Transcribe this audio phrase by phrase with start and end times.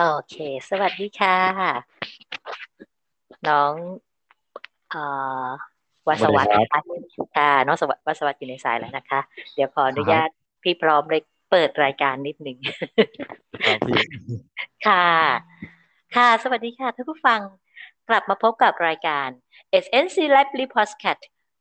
[0.00, 0.36] โอเค
[0.70, 1.36] สวัสดีค่ะ
[3.48, 3.72] น้อง
[4.90, 5.02] เอ่
[5.44, 5.46] อ
[6.08, 6.80] วัสวัสดิ์นะคะ
[7.36, 9.20] ค่ะน้องสวัสดิ์วัสวัสดิ์อยู่ในสายแล้วนะคะ
[9.54, 10.28] เดี๋ยวขออนุญาต
[10.62, 12.58] พี่พร้อมเลยเปิดรายการนิดหนึ่ง
[14.86, 15.08] ค่ะ
[16.16, 17.40] ค่ะ สวัสดีค่ะท่านผู้ฟัง
[18.08, 19.28] กลับมาพบกับรายการ
[19.84, 21.20] SNC Library Podcast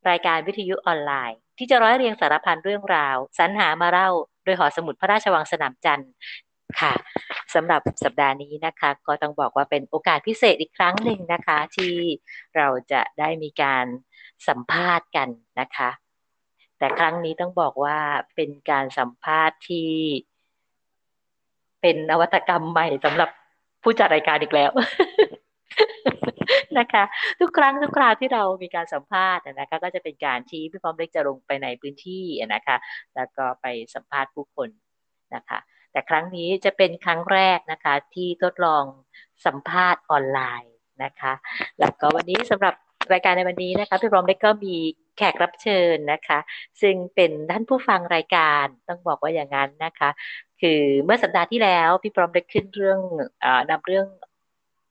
[0.10, 4.10] รายการวิทยุออนไลน์ ที่จะร้อยเรียงสารพันเรื่องราว สรรหามาเล่า
[4.44, 6.12] โดยหอสมุดพระราชวังสนามจันทร์
[6.82, 6.94] ค่ะ
[7.56, 11.96] สำหรับสัปดาห์นี้นะคะ ก็ต้องบอกว่าเป็นโอกาสพิเศษอีกครั้งหนึ่งนะคะ ที่
[12.56, 13.86] เราจะได้มีการ
[14.48, 15.90] สัมภาษณ์กันนะคะ
[16.78, 17.98] แต่ครั้งนี้ต้องบอกว่า
[18.36, 19.90] เป็นการสัมภาษณ์ที่
[21.82, 23.30] เป็นนวัตกรรมใหม่สำหรับ
[23.84, 24.72] ผู้จัดรายการอีกแล้ว
[26.80, 27.04] นะคะ
[27.40, 32.76] ทุกครั้งทุกคราวที่เรามีการสัมภาษณ์นะคะ ก็จะเป็นการที่พี่พร้อมเล็กจะลงไปในพื้นที่นะคะ
[33.16, 34.70] แล้วก็ไปสัมภาษณ์ผู้คน
[35.36, 35.60] นะคะ
[35.98, 38.84] แต่ครั้งนี้จะเป็นครั้งแรกนะคะ ที่ทดลอง
[39.46, 40.74] สัมภาษณ์ออนไลน์
[41.04, 41.34] นะคะ
[41.80, 42.74] แล้วก็วันนี้สำหรับ
[43.14, 44.76] รายการในวันนี้นะคะพี่พร้อมได้ก็มี
[45.18, 46.40] แขกรับเชิญนะคะ
[46.82, 50.10] ซึ่งเป็นท่านผู้ฟังรายการต้องบอกว่าอย่างนั้นนะคะ
[50.62, 53.00] คือเมื่อสัปดาห์ที่แล้วพี่พร้อมได้ขึ้นเรื่อง
[53.44, 54.08] อนำเรื่อง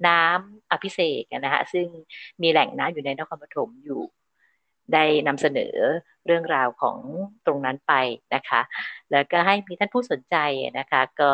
[0.09, 1.87] น้ำอภิเษกนะคะซึ่ง
[2.43, 4.03] มีแหล่งน้ำอยู่ในนครปฐมอยู่
[4.95, 5.75] ได้นำเสนอ
[6.27, 6.99] เรื่องราวของ
[7.47, 7.95] ตรงนั้นไป
[8.35, 8.61] นะคะ
[9.11, 10.37] แล้วก็ให้มีท่านผู้สนใจ
[10.79, 11.33] นะคะ ก็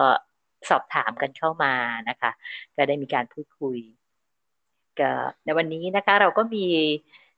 [0.71, 1.75] สอบถามกันเข้ามา
[2.09, 2.31] นะคะ
[2.77, 3.79] ก็ได้มีการพูดคุย
[5.01, 5.13] ก็
[5.45, 6.67] ในวันนี้นะคะเราก็มี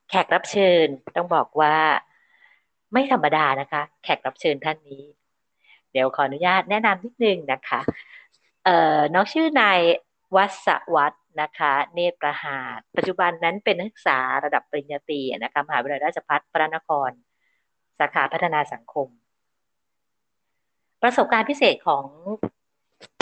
[0.09, 1.75] แขกรับเชิญต้องบอกว่า
[2.92, 5.03] ไม่ธรรมดานะคะ แขกรับเชิญท่านนี้
[5.92, 7.81] เดี๋ยวขออนุญาตแนะนำนิดนึงนะคะ
[8.65, 9.81] เอ่อน้องชื่อนาย
[10.37, 17.11] วัศวัตนะคะเนตรประหารปัจจุบันนั้นเป็นนักศึกษาระดับปริญญาตรีนะคะมหาวิทยาลัยราชภัฏพระนคร
[17.99, 19.09] สาขาพัฒนาสังคม
[21.03, 22.05] ประสบการณ์พิเศษของ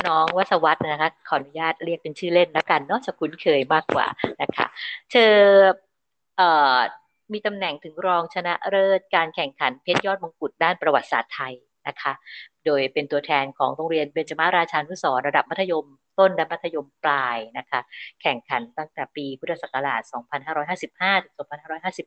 [0.06, 4.06] น้องวัสวัตนะคะขออนุญาตเรียกเป็นชื่อเล่นแล้วกันนอกจากคุ้นเคยมากกว่า
[4.42, 4.66] นะคะ
[5.10, 5.34] เธอ
[6.36, 6.78] เอ่อ
[7.32, 11.54] มีตำแหน่งถึงรองชนะเลิศการแข่งขันเพชรยอดมงกุฎด้านประวัติศาสตร์ไทย
[11.88, 12.12] นะคะ
[12.66, 15.86] โดยเป็นตัวแทนของโรงเรียนเบญจมาราชานุสรระดับมัธยม
[16.18, 17.80] ต้นและมัธยมปลายนะคะ
[18.22, 20.00] แข่งขันตั้งแต่ปีพุทธศักราช
[20.62, 21.34] 2555 ถึง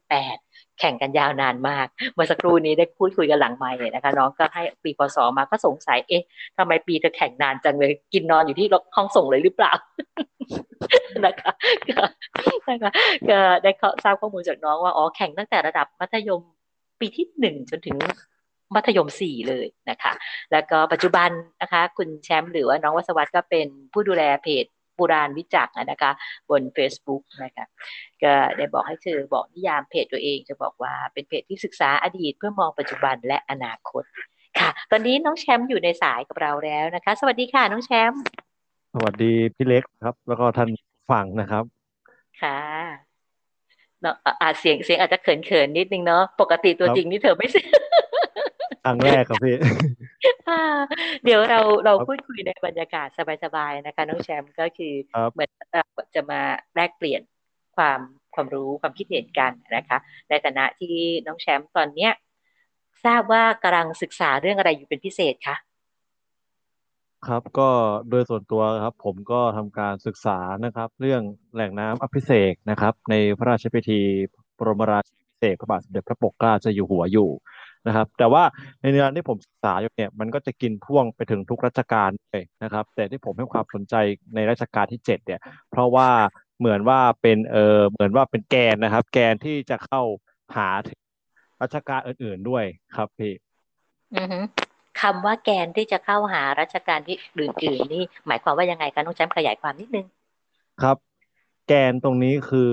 [0.04, 6.24] 2558 แข่งกันยาวนานมาก เมื่อสักครู่นี้ได้พูดคุยกันหลังไม่นะคะ น้องก็ให้ปีพศมาก็สงสัย เอ๊ะ
[6.58, 9.74] ทำไมปีเธอแข่งนานจังเลย กินนอนอยู่ที่ห้องส่งเลยหรือเปล่า
[11.26, 11.52] นะคะ
[11.90, 12.02] ก็
[12.70, 12.92] นะคะ
[13.30, 13.72] ก็ได้
[14.04, 16.42] ทราบข้อมูลจากน้องว่า อ๋อ แข่งตั้งแต่ระดับมัธยม
[17.00, 17.98] ปีที่หนึ่งจนถึง
[18.76, 20.14] มัธยมสี่เลยนะคะ
[20.52, 21.30] แล้วก็ปัจจุบัน
[21.62, 24.66] นะคะคุณแชมป์หรือว่าน้องวัสวัตก็เป็นผู้ดูแลเพจ
[25.00, 26.12] บุราณวิจักนะคะ
[26.50, 27.66] บน Facebook นะคะ
[28.24, 34.04] ก็ได้บอกให้เธอบอกนิยามเพจตัวเองจะบอกว่าเป็นเพจที่ศึกษาอดีตเพื่อมองปัจจุบันและอนาคต
[34.60, 38.22] ค่ะ ตอนนี้น้องแชมป์อยู่ในสายกับเราแล้วนะคะ สวัสดีค่ะน้องแชมป์
[38.94, 40.70] สวัสดีพี่เล็กครับ แล้วก็ท่าน
[41.12, 41.64] ฟังนะครับ
[42.42, 42.60] ค่ะ
[44.02, 47.48] เนาะอาเสียงเสียงอาจจะเขินๆนิดนึงเนาะปกติตัวจริงนี่เธอไม่
[48.86, 49.56] ครั้งแรกครับพี่
[51.24, 53.08] เดี๋ยวเราเราพูดคุยในบรรยากาศ
[53.44, 54.94] สบายๆนะคะน้องแชมป์ก็คือ
[55.34, 55.50] เหมือน
[56.16, 56.42] จะมา
[56.76, 57.22] แลกเปลี่ยน
[57.76, 58.00] ความ
[58.36, 59.98] ความรู้ความคิดเห็นกันนะคะ
[60.30, 60.96] ในฐานะที่
[61.28, 62.12] น้องแชมป์ตอนเนี้ย
[63.06, 65.56] ทราบว่ากำลังศึกษาเรื่องอะไรอยู่เป็นพิเศษคะ
[67.28, 67.70] ครับก็
[68.10, 71.22] โดยส่วนตัวครับ ผมก็ทำการศึกษานะครับ เรื่อง
[71.54, 74.02] แหล่งน้ำอภิเษกนะครับ ในพระราชพิธี
[74.58, 77.30] บรมราชาภิเษกพระบาทสมเด็จพระปกเกล้าเจ้าอยู่หัวอยู่
[77.88, 78.44] นะครับ แต่ว่า
[78.82, 83.96] ในเนื้อที่ผมศึกษาอยู่เนี่ยมันก็จะกินพ่วงไปถึงทุกรัชกาลเลยนะครับ แต่ที่ผมให้ความสนใจ
[84.36, 85.40] ในรัชกาลที่เจ็ดเนี่ย
[85.72, 86.10] เพราะว่า
[86.60, 90.02] เหมือนว่าเป็นเออเหมือนว่าเป็นแกนนะครับ แกนที่จะเข้า
[90.56, 90.70] หา
[91.62, 92.66] รัชกาลอื่น ๆด้วย
[92.96, 93.34] ครับพี่
[95.02, 100.06] คำว่าแกนที่จะเข้าหารัชกาลที่อื่น ๆ นี่หมายความว่ายังไงคะน้องแชมป์ขยายความนิดนึง
[100.84, 100.98] ครับ
[101.68, 102.70] แกนตรงนี้คือ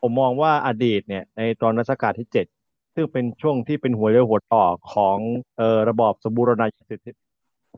[0.00, 2.46] ผมมองว่าอดีตเนี่ย ในตอนรัชกาลที่เจ็ด
[2.94, 5.18] ซึ่งเป็นช่วงที่เป็นหัวเรือหัวต่อของ
[5.58, 7.10] เอ่อระบอบสมบูรณาญาสิทธิ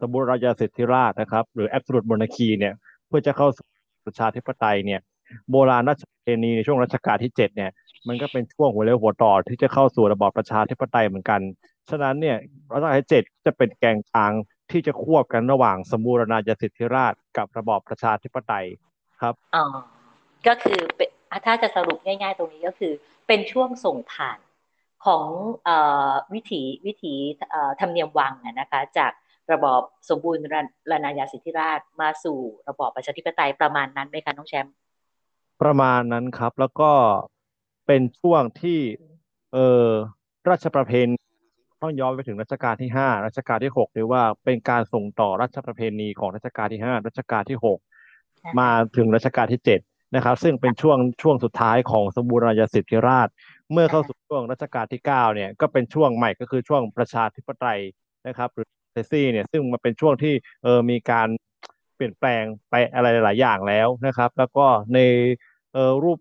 [0.02, 2.74] สมบูรณาญาสิทธิราชนะครับ หรือแอบสูตรม o นคีเนี่ย
[3.06, 3.66] เพื่อจะเข้าสู่
[4.06, 5.00] ประชาธิปไตยเนี่ย
[5.50, 7.70] โบราณราชเพณีในช่วงรัชกาลที่เจ็ดเนี่ย
[8.08, 11.40] มันก็เป็นช่วงหัวเรือหัวต่อที่จะเข้าสู่ระบอบประชาธิปไตยเหมือนกัน
[11.90, 12.36] ฉะนั้นเนี่ย
[12.72, 14.32] รัชกาลที่เจ็ดจะเป็นแกงทาง
[14.70, 18.66] ที่จะควบกันระหว่างสมบูรณาญาสิทธิราชกับระบอบประชาธิปไตย
[19.20, 19.64] ครับอ๋อ
[20.46, 20.78] ก็คือ
[21.46, 22.92] ถ้าจะสรุปง่าย ๆ ตรงนี้ก็คือ
[23.26, 24.38] เป็นช่วงส่งผ่าน
[25.06, 25.26] ของ
[25.68, 25.70] อ
[26.34, 27.14] วิถีวิถี
[27.80, 29.12] ธรรมเนียมวังนะคะจาก
[29.52, 30.42] ระบอบสมบูรณ์
[30.90, 32.38] รณาญาสิทธิราชมาสู่
[32.68, 34.74] ระบอบประชาธิปไตยประมาณนั้นไหมคะน้องแชมป์
[35.62, 36.90] ประมาณนั้นครับแล้วก็
[37.86, 38.78] เป็นช่วงที่
[39.52, 39.88] เออ
[40.50, 41.16] ราชประเพณี
[41.82, 47.78] ต้องย้อนไปถึงรัชกาลที่ห้ารัชกาลที่หกหรือว่าเป็นการส่งต่อรัชประเพณีของรัชกาลที่ห้ารัชกาลที่หก
[48.60, 49.80] มาถึงรัชกาลที่เจ็ด
[50.14, 53.28] นะครับซึ่งเป็นช่วงช่วงสุดท้ายของสมบูรณาญาสิทธิราช
[53.72, 57.80] เมื่อเข้าสู่ช่วงรัชกาลที่เก้าเนี่ยก็เป็นช่วงใหม่ก็คือช่วงประชาธิปไตย
[58.26, 61.28] นะครับหรือเซซี่เนี่ยซึ่งมันเป็นช่วงที่เออมีการ
[61.96, 64.98] เปลี่ยนแปลงไปอะไรหลายอย่างแล้วนะครับ แล้วก็ใน
[65.72, 66.18] เออรูป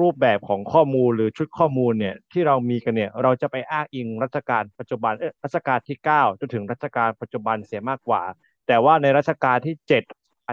[0.00, 8.22] รูปแบบของข้อมูลหรือชุดข้อมูลเนี่ยที่เรามีกันเนี่ยเราจะไปอ้างอิงรัชกาลปัจจุบันเออรัชกาลที่เก้าจนถึงรัชกาลปัจจุบันเสียมากกว่า
[8.66, 10.02] แต่ว่าในรัชกาลที่เจ็ด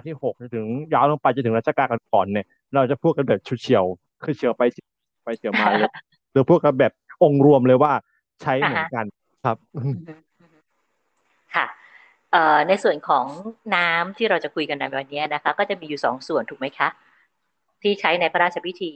[0.07, 2.45] ที่หกจนถึงยาวลงไปจนถึงรัชกาลก่อนเนี่ย
[2.75, 3.85] เราจะพูดกันแบบชุดเฉียว
[4.23, 4.63] คือเฉียวไป
[5.23, 5.91] ไปเฉียวมาเลย
[6.31, 7.93] หรือพูดกันแบบองค์รวมเลยว่า
[8.41, 9.05] ใช้เหมือนกัน
[9.45, 9.57] ครับ
[11.55, 11.65] ค่ะ
[12.67, 13.25] ในส่วนของ
[13.75, 16.87] น้ำที่เราจะคุยกันในวันนี้นะคะ ก็จะมีอยู่สองส่วนถูกไหมคะ
[17.81, 18.91] ที่ใช้ในพระราชพิธี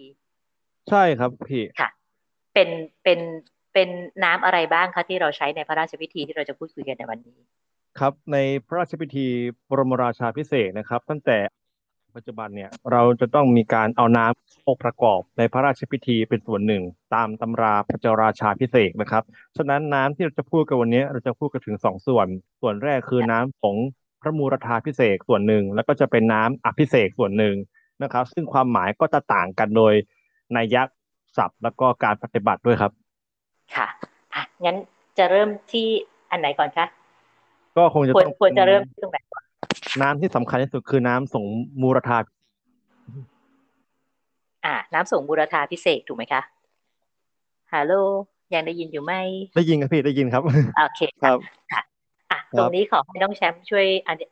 [0.89, 1.89] ใช่ครับพี่ค่ะ
[2.53, 2.69] เป็น
[3.03, 3.19] เป็น
[3.73, 3.89] เป็น
[4.23, 7.39] น้ำอะไรบ้างคะที่เราใช้ในพระราชพิธีที่เราจะพูดคุยกันในวันนี้
[7.99, 8.37] ครับ ใน
[8.67, 9.27] พระราชพิธี
[9.69, 11.37] บรมราชาพิเศษนะครับ ตั้งแต่
[12.15, 16.83] ปัจจุบันเนี่ยเราจะต้องมีการเอาน้ำเข้าประกอบในพระราชพิธีเป็นส่วนหนึ่ง
[17.15, 19.23] ตามตำราพระเจ้าราชาพิเศษนะครับ
[19.57, 22.27] ฉะนั้นน้ำที่เราจะพูดกันวันนี้เราจะพูดกันถึงสองส่วน
[22.61, 23.75] ส่วนแรกคือน้ำของ
[24.21, 27.55] พระมูรธาพิเศษส่วนหนึ่ง แล้วก็จะเป็นน้ำอภิเษกส่วนหนึ่ง
[28.03, 29.93] นะครับ ซึ่งความหมายก็จะต่างกันโดย
[30.55, 30.81] นัยยะ
[31.37, 32.91] ศัพท์ แล้วก็การปฏิบัติด้วยครับ
[33.75, 33.87] ค่ะ
[34.33, 34.77] อะงั้น
[35.17, 35.87] จะเริ่มที่
[36.31, 36.85] อันไหนก่อนคะ
[37.77, 39.44] ก็คงจะต้องควรจะเริ่มที่ตรงไหนก่อน
[40.01, 41.45] น้ำที่สำคัญที่สุดคือน้ำส่ง
[41.81, 42.17] มูรธา
[44.65, 46.41] อ่า น้ำส่งมูรธาพิเศษถูกไหมคะ
[47.73, 47.93] ฮัลโหล
[48.53, 49.13] ยังได้ยินอยู่ไหม
[49.55, 50.41] ได้ยินครับพี่ได้ยินครับ
[50.77, 51.37] โอเคครับ
[51.71, 51.81] ค่ะ
[52.31, 53.87] อะตรงนี้ขอให้น้องแชมป์ช่วย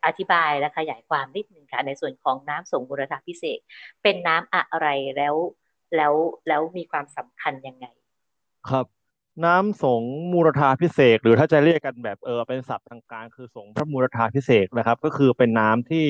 [0.06, 3.58] อธิบายและขยายความนิดนึงค่ะในส่วนของน้ำส่งมูรธาพิเศษ
[4.02, 5.34] เป็นน้ำอะไรแล้ว
[5.96, 6.12] แล้ว
[6.48, 7.86] แล้วมีความสำคัญยังไง
[8.68, 8.86] ครับ
[9.44, 10.02] น้ำสง
[10.32, 16.06] มูรธาพิเศษ หรือถ้าจะเรียกกันแบบเออเป็นศัพท์ทางการคือสงพระมูรธาพิเศษนะครับ ก็คือเป็นน้ำที่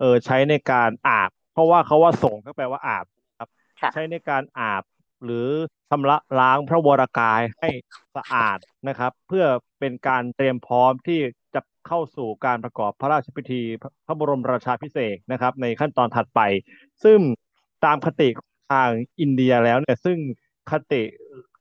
[0.00, 3.06] เออใช้ในการอาบ เพราะว่าเขาว่าสงก็แปลว่าอาบ
[3.38, 3.48] ครับ
[3.94, 4.82] ใช้ในการอาบ
[5.24, 5.48] หรือ
[5.90, 7.68] ชำระล้างพระวรากายให้
[8.16, 8.58] สะอาด
[8.88, 9.44] นะครับ เพื่อ
[9.80, 11.20] เป็นการเตรียมพร้อมที่
[11.54, 13.62] จะเข้าสู่การประกอบพระราชพิธี
[14.06, 16.40] พระบรมราชาพิเศษนะครับ ในขั้นตอนถัดไป
[17.04, 17.18] ซึ่ง
[17.84, 18.28] ตามคติ
[18.70, 18.90] ทาง
[19.20, 20.18] อินเดียแล้วเนี่ยซึ่ง
[20.70, 21.02] คติ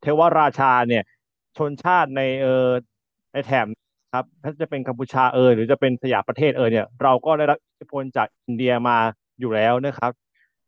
[0.06, 1.04] เทวราชาเนี่ย
[1.58, 2.68] ชนชาติในเออ
[3.34, 3.66] ในแถบ
[4.16, 8.98] ครับถ้าจะเป็นกัมพูชาเออหรือจะเป็นสยามประเทศเออเนี่ยเราก็ได้รับอิทธิพลจากอินเดียมา
[9.40, 10.12] อยู่แล้วนะครับ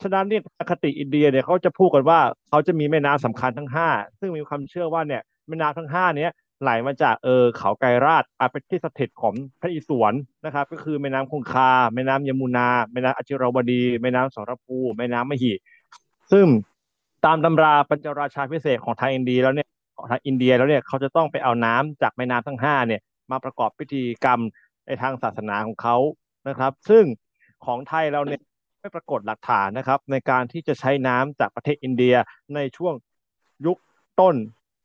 [0.02, 2.20] ฉะนั้นเนี่ยคติอินเดียเนี่ยเขาจะพูดกันว่า
[2.50, 3.90] เขาจะมีแม่น้ำสำคัญทั้งห้า
[4.20, 6.28] ซึ่งมีความเชื่อว่าเนี่ยแม่น้ำทั้งห้านี้
[6.62, 10.14] ไหลมาจากเออเขาไกรราชอาเป็นที่สถิตของพระอิศวร
[10.46, 15.54] นะครับ ก็คือแม่น้ำคงคา แม่น้ำยมุนา แม่น้ำอจิรวดี แม่น้ำสรภู แม่น้ำมหิ
[16.32, 16.46] ซึ่ง
[17.28, 19.70] ตามตำราปัญจราชาพิเศษของทางอินเดียแล้วเนี่ย
[20.12, 23.02] ทางอินเดียแล้วเนี่ยเขาจะต้องไปเอาน้ำจากแม่น้ำทั้งห้าเนี่ย
[23.32, 24.40] มาประกอบพิธีกรรม
[24.88, 25.98] ในทางศาสนาของเขา
[26.48, 27.04] นะครับ ซึ่ง
[27.66, 28.42] ของไทยเราเนี่ย
[28.80, 32.16] ไม่ปรากฏหลักฐานนะครับ ในการที่จะใช้น้ำจากประเทศอินเดีย
[32.56, 32.94] ในช่วง
[33.66, 33.78] ยุค
[34.20, 34.36] ต้น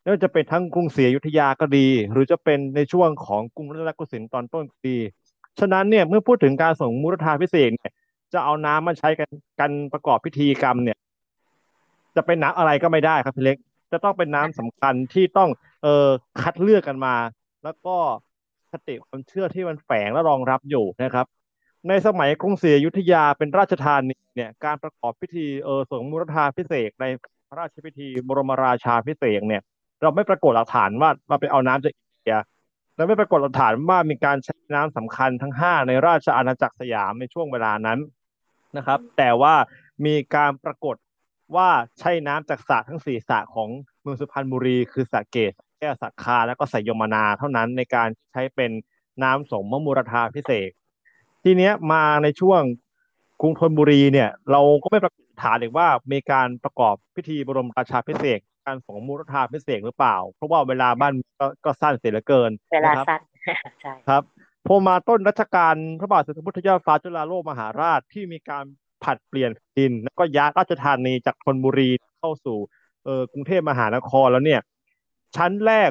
[0.01, 4.99] ไม่ว่าจะเป็นทั้งกรุงศรีอยุธยาก็ดี หรือจะเป็นในช่วงของกรุงรัตนโกสินทร์ตอนต้นก็ดี
[5.61, 7.93] ฉะนั้นเนี่ยเมื่อพูดถึงการส่งมุรธาพิเศษเนี่ย
[8.33, 9.31] จะเอาน้ำมาใช้กัน
[9.61, 10.99] กันประกอบพิธีกรรมเนี่ย
[12.17, 13.57] จะเป็นน้ำอะไรก็ไม่ได้ครับพี่เล็ก
[13.93, 15.51] จะต้องเป็นน้ำสำคัญที่ต้อง
[15.83, 16.09] เอ่อ
[16.41, 17.15] คัดเลือกกันมา
[17.65, 17.97] แล้วก็
[18.71, 21.27] คติความเชื่อที่มันแฝงและรองรับอยู่นะครับ
[21.89, 27.07] ในสมัยกรุงศรีอยุธยาเป็นราชธานีเนี่ยการประกอบพิธีเออสงมุรธาพิเศษใน
[27.49, 29.63] พระราชพิธีบรมราชาพิเศษเนี่ย
[30.03, 32.39] เราไม่ปรากฏหลักฐานว่าเราไปเอาน้ำจากอินเดีย
[32.97, 37.99] เราไม่ปรากฏหลักฐานว่ามีการใช้น้ำสำคัญทั้งห้าในราชอาณาจักรสยามในช่วงเวลานั้น
[38.77, 39.55] นะครับ แต่ว่า
[40.07, 40.97] มีการปรากฏ
[41.57, 41.69] ว่า
[42.01, 43.69] ใช่น้ำจากสระทั้งสี่สระของ
[44.01, 48.71] เมืองสุพรรณบุรีคือสระเกตแก้วสักคาแล้วก็สยมนาเท่านั้นในการใช้เป็น
[49.23, 50.71] น้ำสมมมูรธาพิเศษ
[51.45, 52.63] ทีเนี้ยมาในช่วง
[53.41, 63.21] กรุงธนบุรีเนี่ย เราก็ไม่ประกาศฐานเลยว่ามีการประกอบพิธีบรมราชาพิเศษการสมมูรธาพิเศษหรือเปล่า เพราะว่าเวลาบ้านก็ก็สั้นเสียเหลือเกิน เวลาสั้น
[63.81, 64.23] ใช่ครับ
[64.67, 68.65] พอมาต้นรัชกาลพระบาทสมเด็จพระพุทธเจ้าฟ้าจุฬาโลกมหาราชที่มีการ
[69.05, 71.91] ผัดเปลี่ยนดิน แล้วก็ย้ายราชธานีจากธนบุรี
[72.21, 72.59] เข้าสู่
[73.05, 74.61] เออกรุงเทพมหานครแล้วเนี่ย
[75.37, 75.91] ชั้นแรก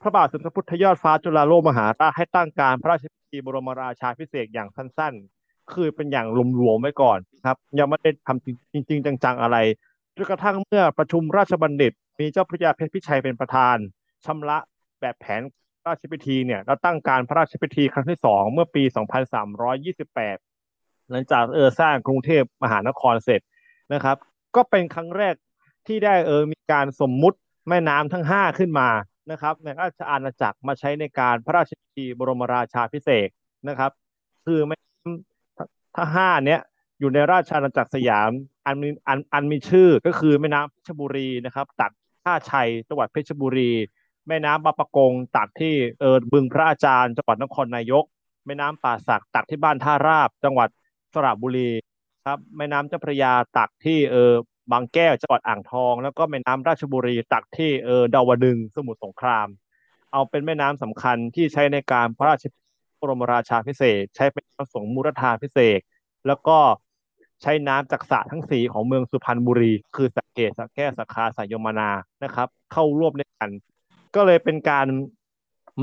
[0.00, 6.26] พระบาทสมเด็จพระพุทธยอดฟ้าจุฬาโลกมหาราชให้ตั้งการพระราชพิธีบรมราชาพิเศษอย่างสั้นๆ คือเป็นอย่าง
[6.60, 9.56] รวมๆไว้ก่อนครับยังไม่ได้ทำจริง ๆ จังๆอะไร
[10.16, 13.76] จนกระทั่งเมื่อประชุมราชบัณฑิต มีเจ้าพระยาเพชรพิชัยเป็นประธาน
[14.24, 14.58] ชำระ
[15.00, 15.42] แบบแผน
[15.86, 18.82] ราชพิธีเนี่ยเราตั้งการพระราชพิธีครั้งที่สองเมื่อปี
[20.06, 20.45] 2328
[21.10, 23.40] หลังจากเออสร้างกรุงเทพมหานครเสร็จ
[23.92, 24.16] นะครับ
[24.56, 25.34] ก็เป็นครั้งแรก
[25.86, 28.88] ที่ได้เออมีการสมมุติแม่น้ำทั้งห้าขึ้นมา
[29.30, 33.28] นะครับในราชอาณาจักรมาใช้ในการพระราชพิธีบรมราชาภิเศษ
[33.68, 33.90] นะครับ
[34.44, 36.60] คือแม่น้ำทั้งห้าเนี้ย
[37.00, 38.30] อยู่ในราชอาณาจักรสยาม
[38.66, 41.90] อันมีอันอันมีชื่อก็คือแม่น้ำเพชรบุรีนะครับ ตัด
[42.24, 43.72] ท่าชัยจังหวัดเพชรบุรี
[44.28, 48.04] แม่น้ำบางปะกงตัดที่เออบึงพระอาจารย์จังหวัดนครนายก
[48.46, 50.68] แม่น้ำป่าสักตักที่บ้านท่าราบ จังหวัด
[51.16, 51.70] สระบุรี
[52.26, 54.32] ครับแม่น้ำเจ้าพระยาตักที่เออ
[54.72, 59.46] บางแก้วจังหวัดอ่างทอง แล้วก็แม่น้ำราชบุรี ตักที่เออดาวดึงสมุทรสงคราม
[60.12, 62.44] เอาเป็นแม่น้ำสำคัญที่ใช้ในการพระราช
[63.00, 65.80] บรมราชาพิเศษ ใช้เป็นประสงค์มูรธาพิเศษ
[66.26, 66.58] แล้วก็
[67.42, 71.90] ใช้น้ำจากสระทั้งสีของเมืองสุพรรณบุรี คือสักเกตสักแก้วสักคาสายมนา
[72.24, 73.50] นะครับ เข้าร่วมในกัน
[74.14, 74.86] ก็เลยเป็นการ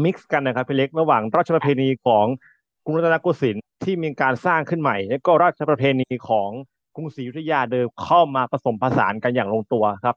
[0.03, 2.25] มิกซ์กันนะครับพี่เล็กระหว่างราชประเพณีของ
[2.85, 6.49] กรุงรัตนโกสินทร์ ที่มีการสร้างขึ้นใหม่ และก็ราชประเพณีของ
[6.95, 10.15] กรุงศรีอยุธยาเดิมเข้ามาผสมผสานกันอย่างลงตัวครับ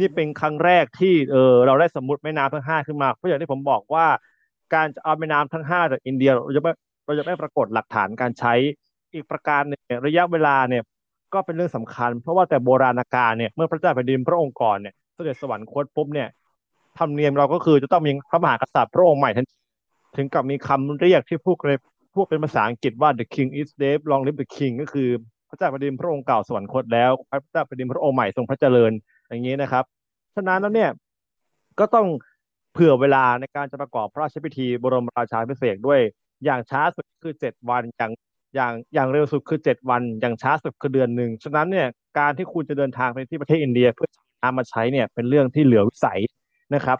[0.00, 4.06] นี่เป็นครั้งแรกที่เออเราได้สมมติแม่น้ำทั้งห้าขึ้นมาเพราะอย่างที่ผมบอกว่า
[4.74, 6.72] การจะเอาแม่น้ำทั้งห้าจากอินเดียเราจะไม่
[7.06, 8.54] เราจะไม่ปรากฏหลักฐานการใช้
[9.14, 10.82] อีกประการเนี่ยระยะเวลาเนี่ย
[11.34, 16.28] ก็เป็นเรื่องสำคัญ เพราะว่าแต่โบราณกาลเนี่ยเมื่อพระเจ้าแผ่นดินพระองค์ก่อนเนี่ยเสด็จสวรรคตปุ๊บเนี่ย
[16.98, 19.46] ธรรมเนียมเราก็คือจะต้องมีพระมหากษัตริย์พระองค์ใหม่ทัน
[20.16, 21.38] ถึงกับมีคำเรียกที่
[22.14, 25.08] พูดเป็นภาษาอังกฤษว่า the king is dead long live the king ก็คือ
[25.48, 28.92] พระเจ้าแผ่นดินพระองค์เก่าสวรรคตแล้ว พระเจ้าแผ่นดินพระองค์ใหม่ทรงพระเจริญ
[29.28, 29.84] อย่างนี้นะครับ
[30.34, 30.90] ฉะนั้นแล้วเนี่ย
[31.78, 32.06] ก็ต้อง
[32.72, 36.00] เผื่อเวลาในการจะประกอบพระราชพิธีบรมราชาภิเศษด้วย
[36.44, 38.12] อย่างช้าสุดคือเจ็ดวันอย่าง
[38.54, 41.86] อย่างอย่างเร็วสุดคือเจ็ดวัน อย่างช้าสุดคือเดือนหนึ่งฉะนั้นเนี่ย
[42.18, 44.08] การที่คุณจะเดินทางไปที่ประเทศอินเดีย เพื่อ
[44.42, 46.20] นามาใช้เนี่ยเป็นเรื่องที่เหลือวิสัย
[46.74, 46.98] นะครับ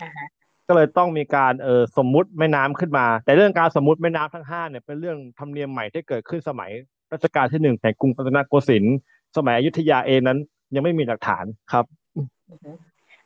[0.73, 6.71] ก็เลยต้องมีการเออสมมุติแม่น้ำขึ้นมา แต่เรื่องการสมมุติแม่น้ำทั้งห้าเนี่ยเป็นเรื่องธรรมเนียมใหม่ที่เกิดขึ้นสมัย
[7.13, 8.97] รัชกาลที่หนึ่งแห่งกรุงรัตนโกสินทร์
[9.37, 10.39] สมัยอยุธยาเองนั้น
[10.75, 11.85] ยังไม่มีหลักฐานครับ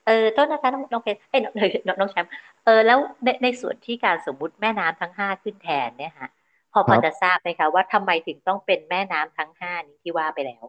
[0.06, 1.48] เออต้นนะคะน้องน้องเพชรเอ้ยน้
[1.92, 2.30] องน้องแชมป์
[2.64, 6.30] เออแล้วในในส่วนที่การสมมุติแม่น้ำทั้งห้าขึ้นแทนเนี่ยฮะ
[6.72, 10.64] พอพอจะทราบไหมคะว่าทำไมถึงต้องเป็นแม่น้ำทั้งห้านี้ที่ว่าไปแล้ว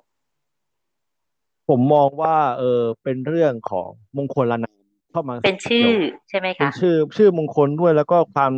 [1.67, 4.66] ผมมองว่าเออเป็นเรื่องของมงคลละนา
[5.21, 5.89] มเข้ามาเป็นชื่อ
[6.29, 8.51] ใช่ไหมคะเป็นชื่อชื่อมงคลด้วยแล้วก็ความ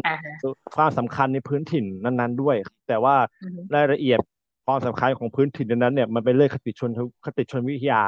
[0.76, 2.56] ความสำคัญในพื้นถิ่นนั้น ๆ ด้วย
[2.88, 3.16] แต่ว่า
[3.76, 4.20] รายละเอียด
[4.66, 6.92] ความสำคัญของพื้นถิ่นนั้นเนี่ยมันเป็นเรื่องคติชน
[7.26, 8.02] คติชนวิทยา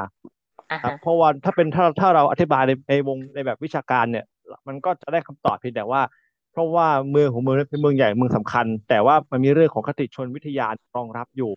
[0.84, 4.26] ครับเพราะว่าถ้าเป็นถ้าถ้าเราอธิบายในในวงในแบบวิชาการเนี่ย
[4.68, 6.02] มันก็จะได้คำตอบเพียงแต่ว่า
[6.52, 11.52] เพราะว่าเมืองของเมืองเป็นเมืองใหญ่เมืองสำคัญ แต่ว่ามันมีเรื่องของคติชนวิทยารองรับอยู่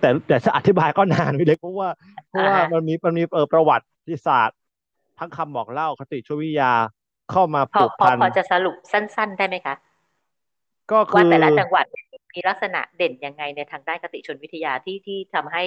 [0.00, 1.88] แต่แต่จะอธิบายก็นานไปเลยเพราะว่า
[2.28, 4.56] เพราะว่ามันมีมันมีเออประวัติศาสตร์
[5.18, 6.72] ทั้งคำบอกเล่าคติชนวิทยา
[7.30, 9.74] เข้ามาผูกพันพอจะสรุปสั้น ๆ ได้ไหมคะ
[10.92, 11.84] ก็คือว่าแต่ละจังหวัด
[12.34, 15.62] มีลักษณะเด่นยังไงในทางด้านคติชนวิทยาที่ที่ทำให้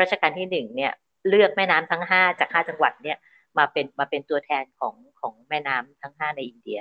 [0.00, 0.92] รัชกาลที่หนึ่งเนี่ย
[1.28, 3.18] เลือกแม่น้ำทั้งห้าจากห้าจังหวัดเนี่ย
[3.58, 6.80] มาเป็นมาเป็นตัวแทนของของแม่น้ำทั้งห้าในอินเดีย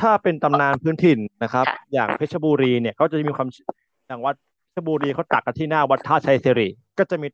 [0.00, 3.48] ถ้าเป็นตำนานพื้นถิ่นนะครับ อย่างเพชรบุรีเนี่ยเขาจะมีความ
[4.06, 4.34] อย่างวัด
[4.70, 7.26] เพชรบุรีเขาตักกันที่หน้าวัดท่าชัยสิริ ก็จะมี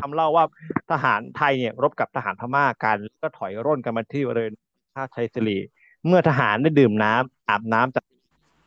[0.00, 0.44] ทำเล่าว่า
[0.90, 4.54] ทหารไทยเนี่ยรบกับทหารพม่ากัน ก็ถอยร่นกันมาที่บริเวณ
[4.94, 5.58] ท่าชัยสิริ
[6.06, 8.04] เมื่อทหารได้ดื่มน้ำอาบน้ำจาก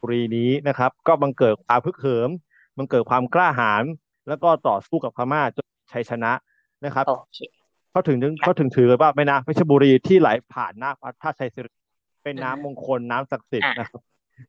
[0.01, 2.29] บุรีนี้นะครับ ก็บังเกิดความพึกเหิม
[2.77, 3.84] บังเกิดความกล้าหาญ
[4.27, 6.31] แล้วก็ต่อสู้กับพม่าจนชัยชนะ
[6.86, 7.05] นะครับ
[7.91, 10.91] เขาถึงเขาถึงถือว่าแม่น้ำเพชรบุรีที่ไหลผ่านหน้า
[11.22, 11.72] ท่าชัยสิริ
[12.24, 14.01] เป็นน้ำมงคลน้ำศักดิ์สิทธิ์นะครับ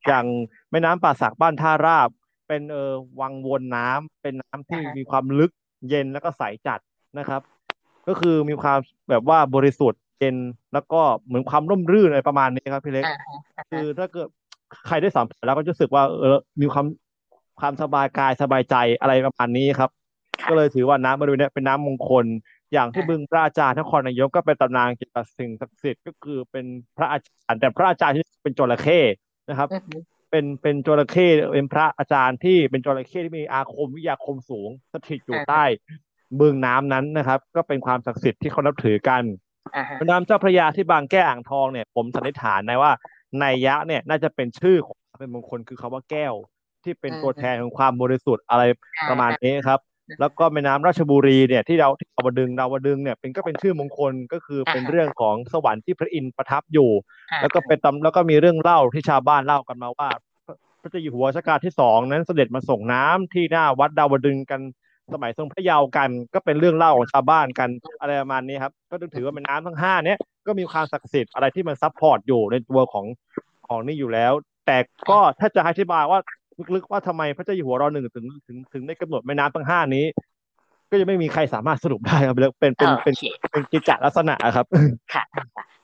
[0.09, 0.25] อย่าง
[0.71, 2.09] แม่น้ำป่าสักบ้านท่าราบ
[2.49, 5.51] เป็นเออวังวนน้ำเป็นน้ำที่มีความลึก
[5.89, 6.79] เย็นแล้วก็ใสจัด
[7.19, 7.41] นะครับ
[8.09, 8.79] ก็คือมีความ
[9.11, 10.37] แบบว่าบริสุทธิ์เย็น
[10.73, 13.05] แล้วก็เหมือนความร่มรื่นอะไรประมาณนี้ครับพี่เล็ก
[13.71, 14.29] คือถ้าเกิด
[14.87, 16.87] ใครได้สัมผัสแล้วก็จะรู้สึกว่าเออมีความ
[17.61, 19.91] ความสบายกายสบายใจอะไรประมาณนี้ครับ
[20.49, 22.27] ก็เลยถือว่าน้ำบริเวณนี้เป็นน้ำมงคล
[22.73, 26.65] อย่างที่บึงพระอาจารย์นครนายกก็เป็นตำนานเกี่ยวกับสิ่งศักดิ์สิทธิ์ก็คือเป็น
[26.97, 29.01] พระอาจารย์แต่พระอาจารย์ที่เป็นจระเข้
[29.49, 29.69] นะครับ
[30.33, 35.65] เป็นเป็นจระเข้เป็นพระอาจารย์ที่เป็นจระเข้ที่มีอาคมวิทยาคมสูงสถิตอยู่ใต้
[36.41, 39.23] บึงน้ำนั้นนะครับ ก็เป็นความศักดิ์สิทธิ์ที่เขานับถือกัน
[40.11, 42.93] น้ำเจ้าพระยาที่บางแก้อ่างทองเนี่ย ผมสันนิษฐานนะว่า
[43.41, 46.35] ในยะเนี่ยน่าจะเป็นชื่อของเป็นมงคลคือคาว่าแก้ว
[46.85, 48.63] ที่เป็นตัวแทนของความบริสุทธิ์อะไร
[49.11, 49.81] ประมาณนี้ครับ
[50.21, 56.91] แล้วก็แม่น้ำราชบุรีเนี่ยที่เราที่ดาวดึงดาวดึงเนี่ยเป็นก็เป็นชื่อมงคลก็คือเป็นเรื่องของสวรรค์ที่พระอินทร์ประทับอยู่
[57.43, 60.09] แล้วก็เป็นตำแล้วก็มีเรื่องเล่าที่ชาวบ้านเล่ากันมาว่า
[60.83, 64.61] พระเจ้าอยู่หัวรัชกาลที่สองนั้นเสด็จมาสรงน้ำที่หน้าวัดดาวดึงส์กัน
[65.15, 67.69] สมัยทรงพระเยาว์กัน ก็เป็นเรื่องเล่าของชาวบ้านกัน
[68.01, 73.07] อะไรประมาณนี้ครับก็ต้องถือว่าเป็นน้ำทั้งห้าเนี้ยก็มีความศักดิ์สิทธิ์อะไรที่มัน support อยู่ในตัวของ
[73.69, 74.33] ของนี่อยู่แล้ว
[74.67, 74.79] แต่
[75.11, 76.21] ก็ถ้าจะอธิบายว่า
[76.75, 80.05] ลึกๆว่าทำไมพระเจ้าอยู่หัวรอหนึ่งถึงถึงถึงได้กำหนดแม่น้ำทั้งห้านี้
[80.91, 83.15] ก็ยังไม่มีใครสามารถสรุปได้ครับเป็นเป็นเป็น
[83.53, 84.67] เป็นกิจจลักษณะครับ
[85.15, 85.39] ค่ะก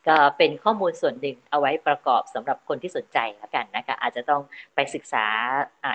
[0.08, 4.42] ก็เป็นข้อมูลส่วนหนึ่งเอาไว้ประกอบสำหรับคนที่สนใจแล้วกันนะคะอาจจะต้อง
[4.74, 5.26] ไปศึกษา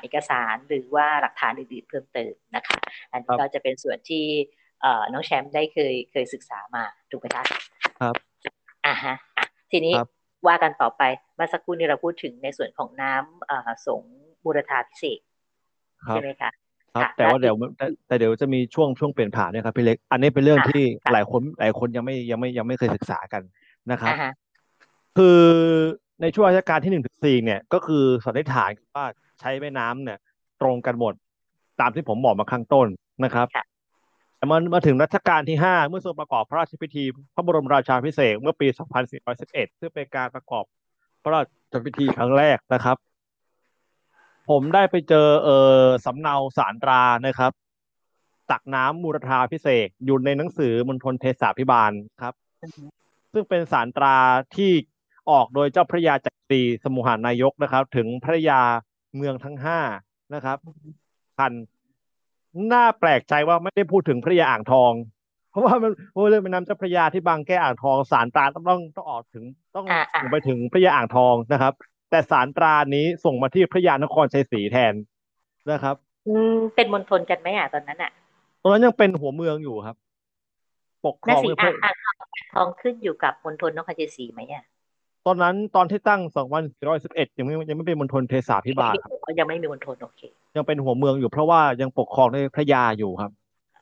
[0.01, 2.77] เอกสารหรือว่าหลักฐานอื่นๆเพิ่มเติมนะคะ
[3.12, 4.25] อันนี้ก็จะเป็นส่วนที่
[5.13, 7.44] น้องแชมป์ได้เคยเคยศึกษามาถูกไหมคะ
[8.00, 8.15] ครับ
[8.86, 9.94] อ่าฮะอะทีนี้
[10.48, 11.03] ว่ากันต่อไป
[11.36, 14.03] เมื่อสักครู่นี้เราพูดถึงในส่วนของน้ำสง
[14.46, 15.20] บูรธาพิเศษ
[16.10, 16.52] ใช่ไหมคะ
[16.96, 17.56] ครับแต่ว่าเดี๋ยว
[18.08, 20.84] แต่เดี๋ยวจะมีช่วงช่วงเปลี่ยนผ่านนะครับพี่เล็ก อันนี้เป็นเรื่องที่
[21.14, 23.42] หลายคนหลายคนยังไม่ยังไม่ยังไม่เคยศึกษากัน
[23.92, 24.14] นะครับ
[25.18, 25.40] คือ
[26.22, 29.06] ในช่วงราชการที่หนึ่งถึงสี่เนี่ย ก็คือสันนิษฐานว่า
[29.40, 30.20] ใช้แม่น้ำเนี่ย
[30.62, 31.14] ตรงกันหมด
[31.82, 32.88] ตามที่ผมบอกมาข้างต้น
[33.24, 33.48] นะครับ
[34.38, 37.04] แต่มามาถึงรัชกาลที่ห้าเมื่อทรงประกอบพระราชพิธี
[37.36, 38.68] พระบรมราชาพิเศษเมื่อปี
[39.24, 40.64] 2411 ซึ่งเป็นการประกอบ
[41.24, 42.98] พระราชพิธีครั้งแรกนะครับ
[44.50, 45.50] ผมได้ไปเจอเอ
[45.82, 47.52] อสำเนาสารตรานะครับ
[48.52, 52.34] ตักน้ำมูรธาพิเศษอยู่ในหนังสือมณฑลเทศาพิบาลครับ
[53.34, 54.16] ซึ่งเป็นสารตรา
[54.56, 54.72] ที่
[55.32, 58.62] ออกโดยเจ้าพระยาจักรีสมุหานายกนะครับ ถึงพระยา
[59.16, 59.80] เมืองทั้งห้า
[60.34, 60.58] นะครับ
[61.38, 61.54] พัน
[62.74, 64.92] น่าแปลกใจว่าไม่ได้พูดถึงพระยาอ่างทอง
[65.52, 69.44] เพราะว่ามันโอ้เรื่องแม่น้ำเจ้าพระยาที่บางแก้อ่างทองสารตราต้องต้องต้องออกถึง
[69.76, 69.86] ต้อง
[70.22, 71.74] ส่งไปถึงพระยาอ่างทองนะครับ
[72.13, 74.93] แต่สารตรานี้ส่งมาที่พระยานครชัยศรีแทน
[75.72, 75.96] นะครับ
[76.27, 78.12] อืมเป็นมณฑลกันไหมอะตอนนั้นอะ
[78.62, 79.96] ตอนนั้นยังเป็นหัวเมืองอยู่ครับ
[81.05, 81.96] ปกครองอ่าง
[82.53, 84.65] ทองขึ้นอยู่กับมณฑลนครชัยศรีไหมอะ
[85.25, 90.22] ตอนนั้นตอนที่ตั้งสองพันสี่ร้อยสิบเอ็ดยังไม่ยังไม่เป็นมณฑลเทศาพิบาลครับยังไม่มีมณฑลโอเค
[90.55, 93.32] ยังเป็นหัวเมืองอยู่เพราะว่ายังปกครองในพระยาอยู่ครับ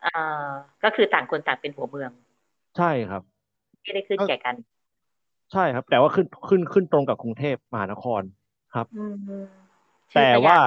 [0.05, 0.47] อ่า
[0.83, 2.11] ก็คือต่างคนต่างเป็นหัวเมือง
[2.77, 3.21] ใช่ครับ
[3.83, 4.55] ไม่ได้ขึ้นแก่กัน
[5.53, 8.21] ใช่ครับ แต่ว่าขึ้นขึ้นขึ้นตรงกับกรุงเทพมหานคร
[8.75, 8.87] ครับ
[10.15, 10.57] แต่ว่า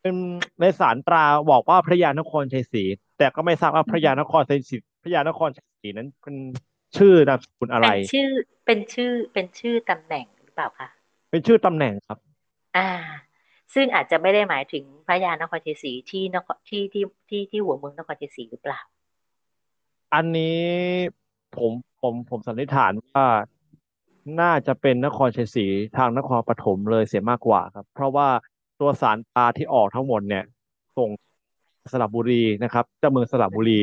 [0.00, 0.14] เป็น
[0.60, 2.84] ในสารตราบอกว่าพระยานครชัยศรี
[3.18, 6.36] แต่ก็ไม่ทราบว่าพระยานครชัยศรีพระยานครชัยศรีนั้นเป็น
[6.96, 8.28] ชื่อนามสกุลอะไรเป็นชื่อ
[8.66, 10.88] เป็นชื่อเป็นชื่อตำแหน่งหรือเปล่าคะ
[11.30, 12.18] เป็นชื่อตำแหน่งครับ
[12.76, 12.88] อ่า
[13.74, 18.80] ซึ่งอาจจะไม่ได้หมายถึงพระยานครชัยศรีที่นครที่ที่ที่ที่หัวเมืองนครชัยศรีหรือเปล่า
[20.14, 20.62] อันนี้
[21.56, 23.26] ผม ผมผมสันนิษฐานว่า
[24.40, 28.28] น่าจะเป็นนครชัยศรีทางนครปฐมเลยเสียมากกว่าครับ เพราะว่า
[28.80, 30.44] ตัวสารตาที่ออกทั้งหมดเนี่ย
[30.98, 31.10] ส่ง
[31.92, 33.80] สระบุรีนะครับเจ้าเมืองสระบุรี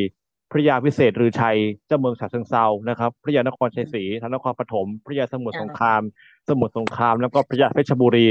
[0.52, 6.02] พระยาพิเศษรือชัยเจ้าเมืองฉะเชิงเซานะครับพระยานครชัยศรีทางนครปฐมพระยาสมุทรสงคราม
[6.50, 8.28] สมุทรสงคราม แล้วก็พระยาเพชรบุรี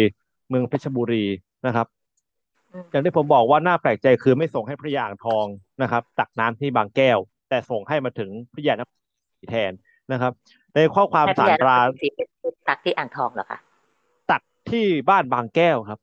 [0.49, 1.25] เมืองเพชรบุรี
[1.67, 1.87] นะครับ
[2.91, 5.47] อย่างที่ผมบอกว่าน่าแปลกใจคือไม่ส่งให้พระยาอ่างทอง
[5.83, 8.98] นะครับตักน้ำที่บางแก้ว แต่ส่งให้มาถึงพระยานคร
[9.51, 9.73] แทน
[10.13, 10.33] นะครับ
[10.75, 11.77] ในข้อความสารตรา
[12.69, 13.59] ตักที่อ่างทองเหรอคะ
[14.31, 15.99] ตักที่บ้านบางแก้วครับ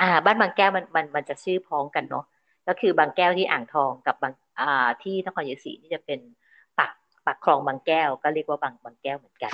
[0.00, 2.24] อ่า บ้านบางแก้วมันมันมันจะชื่อพ้องกันเนาะ
[2.68, 6.20] ก็คือบางแก้วที่อ่างทองกับบางอ่าที่นครศรีที่จะเป็น
[6.78, 6.90] ปัก
[7.26, 9.52] ปักคลองบางแก้ว ก็เรียกว่าบางบางแก้วเหมือนกัน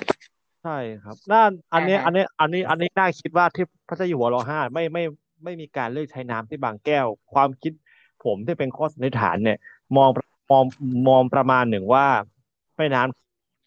[0.62, 5.04] ใช่ครับน่าอันนี้อันนี้อันนี้อันนี้น่าคิดว่าที่พระเจ้าอยู่หัวรอห้าไม่ไม่
[5.44, 7.72] ไม่มีการเลือกใช้น้ำที่บางแก้ว ความคิด
[8.24, 9.58] ผมที่เป็นข้อสันนิษฐานเนี่ย
[9.96, 10.10] มอง
[10.50, 10.64] มอง
[11.08, 12.06] มองประมาณหนึ่งว่า
[12.76, 13.02] แม่น้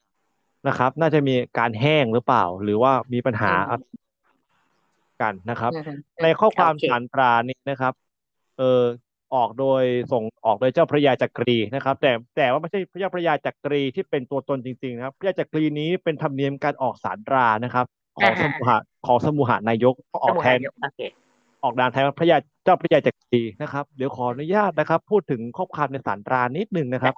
[0.02, 3.54] ำนะครับ น่าจะมีการแห้งหรือเปล่า หรือว่ามีปัญหา
[5.22, 5.72] กันนะครับ
[6.24, 7.94] ในข้อความสารตรานี้นะครับ
[8.58, 8.84] เออ
[9.36, 17.86] ออกโดยส่งออกโดยเจ้าพระยาจักรีนะครับ แต่แต่ว่าไม่ใช่พระยาพระยาจักรีที่เป็นตัวตนจริงๆนะครับ พระยาจักรีนี้เป็นธรรมเนียมการออกสารตรานะครับ
[18.18, 19.94] ของสมุหะของสมุหานายก
[20.24, 20.58] ออกแทน
[21.64, 27.14] ออกดานแทนพระยาเจ้าพระยาจักรีนะครับ เดี๋ยวขออนุญาตนะครับ พูดถึงข้อความในสารตรานิดนึงนะครับ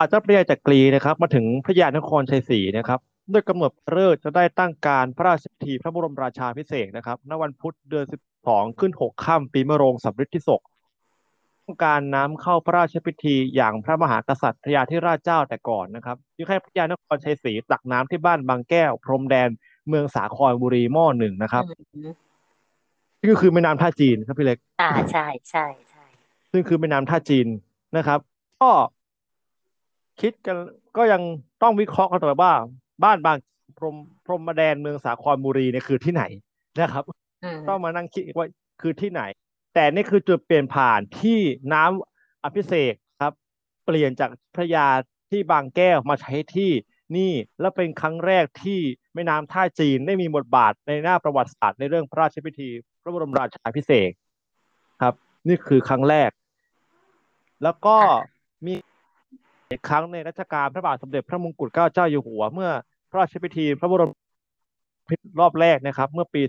[0.00, 3.00] อาจารย์พระยาจักรีนะครับ มาถึงพระยานครชัยศรีนะครับ
[3.32, 10.62] ด้วยกำหนดเลิกจะได้ตั้งการพระราชพิธีพระบรมราชาพิเศษนะครับณวันพุธเดือนสิบสองขึ้นหกค่ำปีมะโรงสำริดที่ศก
[11.64, 19.48] ต้องการน้ำเข้าพระราชพิธีอย่างพระมหากษัตริย์พระยาธิราชเจ้าแต่ก่อนนะครับยึดให้พระยานครชัยศรีตักน้ำที่บ้านบางแก้ว พรมแดน
[19.88, 21.64] เมืองสาครบุรีหม้อหนึ่งนะครับ
[23.20, 26.04] นี่ก็คือแม่น้ำท่าจีนครับพี่เล็ก อ่าใช่ใช่ใช่
[26.52, 27.46] ซึ่งคือแม่น้ำท่าจีน
[27.96, 28.18] นะครับ
[28.62, 28.70] ก็
[30.20, 30.56] คิดกัน
[30.96, 31.22] ก็ยัง
[31.62, 32.52] ต้องวิเคราะห์กันต่อว่า
[33.04, 33.36] บ้านบาง
[33.78, 36.24] พรมพรมแดนเมืองสาครบุรีเนี่ยคือที่ไหน
[36.80, 37.04] นะครับ
[37.68, 38.48] ต้องมานั่งคิดว่า
[38.80, 39.22] คือที่ไหน
[39.74, 41.38] แต่นี่คือจุดเปลี่ยนผ่านที่
[41.72, 43.32] น้ำอภิเษกครับ
[43.84, 44.86] เปลี่ยนจากพระยา
[45.30, 46.70] ที่บางแก้วมาใช้ที่
[47.16, 48.80] นี่และเป็นครั้งแรกที่
[49.14, 52.68] แม่น้ำท่าจีนได้มีบทบาทในหน้าประวัติศาสตร์ในเรื่องพระราชพิธี
[53.02, 54.10] พระบรมราชาภิเษก
[55.02, 55.14] ครับ
[55.48, 56.30] นี่คือครั้งแรก
[57.62, 57.96] แล้วก็
[58.66, 58.74] มี
[59.70, 62.70] อีกครั้งในรัชกาลพระบาทสมเด็จพระมงกุฎเกล้าเจ้าอยู่หัว เมื่อ
[63.10, 64.12] พระราชพิธีพระบรม
[65.40, 66.42] รอบแรกนะครับ เมื่อปี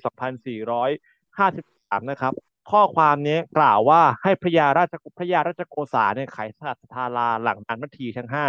[0.95, 2.33] 2453 นะครับ
[2.71, 8.45] ข้อความนี้กล่าวว่าให้พระยาราชพระยาราชโกษาเนี่ยไขาสัตธาราหลังนันมัทีทั้งห้า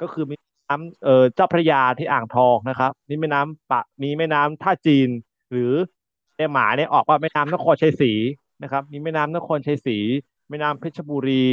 [0.00, 0.36] ก็คือมี
[0.68, 5.08] น้ำเอ่อเจ้าพระยาที่อ่างทองนะครับนี่แม่น้ำปะมีแม่น้ำท่าจีน
[5.50, 5.72] หรือ
[6.36, 8.12] ในหมาเนี่ยออกว่าแม่น้ำนครชัยศรี
[8.62, 9.98] นะครับ มีแม่น้ำนครชัยศรี
[10.48, 11.46] แม่น้ำเพชรบุรี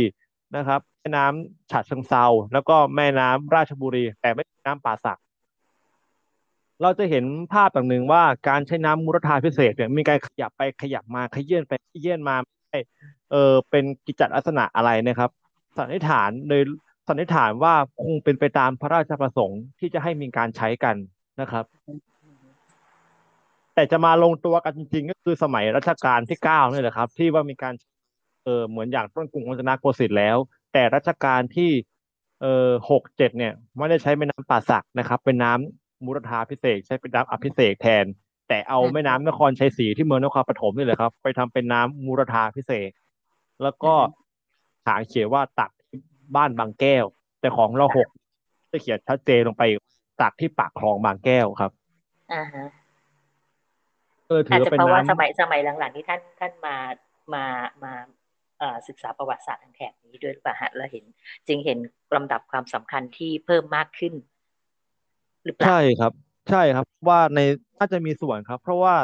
[0.58, 5.20] นะครับ ม่น้ำฉะเชิงเทราแล้วก็แม่น้ำราชบุรี แต่ไม่น้ำป่าสัก
[6.82, 12.80] เราจะเห็นภาพอย่างหนึ่งว่าการใช้น้ำมุรธาพิเศษเนี่ยมีการขยับไปขยับมาขยื่นไปขยื่นมาไม่
[13.32, 15.30] เออเป็นกิจลักษณะอะไรนะครับ
[15.78, 16.62] สันนิษฐานโดย
[17.08, 20.96] สันนิษฐานว่าคงเป็นไปตามพระราชประสงค์ที่จะให้มีการใช้กัน
[21.42, 21.66] นะครับ
[23.74, 27.74] แต่จะมาลงตัวกันจริงๆ ก็คือสมัยรัชกาลที่เก้านี่แหละครับ ที่ว่ามีการ
[28.44, 30.38] เออเหมือนอย่างต้นกรุงรัตนโกสินทร์แล้ว
[30.76, 31.72] แต่รัชกาลที่
[32.42, 38.06] เออหกเจ็ดเนี่ยไม่ได้ใช้แม่น้ำป่าสักนะครับ เป็นน้ำมุรธาพิเศษกใช้เป็นน้ำอภิเษกแทน
[38.48, 42.94] แต่เอาแม่น้ำนครชัยศรีที่เมืองนครปฐมนี่แหละครับ ไปทำเป็นน้ำมุรธาพิเศษก
[43.64, 43.94] แล้วก็
[44.88, 46.00] หางเขียนว่าตักที่
[46.36, 47.06] บ้านบางแก้ว
[47.42, 48.08] แต่ของเราหก
[48.72, 49.64] จะเขียนชัดเจนลงไป
[50.22, 51.72] ตักที่ปากคลองบางแก้วครับ
[52.34, 52.66] อ่าฮะ
[54.28, 56.76] เออถือาจอจะเป็นเพราะว่าน้ำสมัยสมัยหลังๆที่ท่านท่านมา
[57.34, 57.46] มา
[57.84, 58.25] มาเอ่อ
[58.88, 61.04] ศึกษาประวัติศาสตร์ทางแถบนี้ด้วยหรือเปล่าฮะแล้วเห็น
[61.48, 61.78] จึงเห็น
[62.16, 64.14] ลำดับความสำคัญที่เพิ่มมากขึ้น
[65.46, 66.12] หรือเปล่าใช่ครับ
[66.50, 67.40] ใช่ครับ ว่าใน
[67.78, 68.96] น่าจะมีส่วนครับ เพราะว่า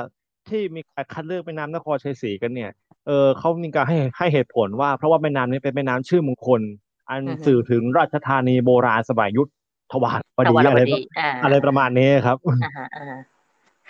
[0.50, 2.72] ที่มีการคัดเลือกแม่น้ำนครชัยศรีกันเนี่ย
[3.08, 6.62] เออเขามีการให้ให้เหตุผลว่า เพราะว่าแม่น้ำนี้เป็นแม่น้ำชื่อมงคล
[7.10, 9.48] อันอือฮึสื่อถึงราชธานีโบราณสมัยยุท
[9.92, 13.22] ธวาสวทดีวารอะวไรดีอ่าอะไรประมาณนี้ครับอ่าฮะอ่าฮะ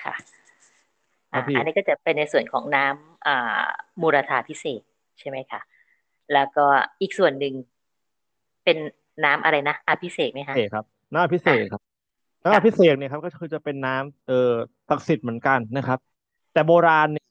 [0.04, 0.16] ค่ะ
[1.32, 3.64] ครัอ่าบพี่อันนี้ก็จะเป็นในส่วนของน้ำอ่า
[4.02, 4.86] มูรธาพิเศษก
[5.22, 5.62] ใช่ไหมคะ
[6.34, 6.66] แล้วก็
[7.02, 7.54] อีกส่วนหนึ่ง
[8.64, 8.78] เป็น
[9.26, 11.82] น้ำอะไรนะอภิเษกไหมพิคะเศษครับ น้ำพิเศษครับ
[12.44, 14.52] น้ำพิเศษเนี่ยครับ ก็คือจะเป็นน้ำเออ
[14.90, 16.00] ศักดิ์สิทธิ์เหมือนกันนะครับ
[16.54, 17.28] แต่โบราณเนี่ย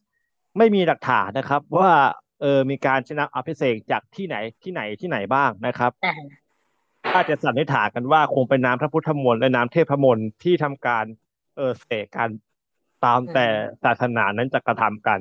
[0.59, 1.91] ไม่มีหลักฐานนะครับ ว่า
[2.41, 6.15] เออมีการใช้น้ำอภิเษกจากที่ไหนที่ไหนที่ไหนบ้างนะครับอ่า
[7.13, 11.05] ถ้าจะสันนิษฐานกันว่าคงเป็นน้ำพระพุทธมนต์และน้ำเทพมนต์ที่ทำการ
[11.57, 12.31] เออเสกกัน
[13.05, 13.47] ตามแต่
[13.85, 15.19] ศาสนานั้นจะกระทำกัน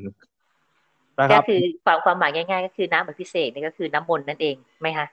[1.19, 5.08] นะคก็รับคือความความหมายง่าย ๆ ก็คือน้ำอภิเษกนี่ก็คือน้ำมนต์นั่นเองไหมคะ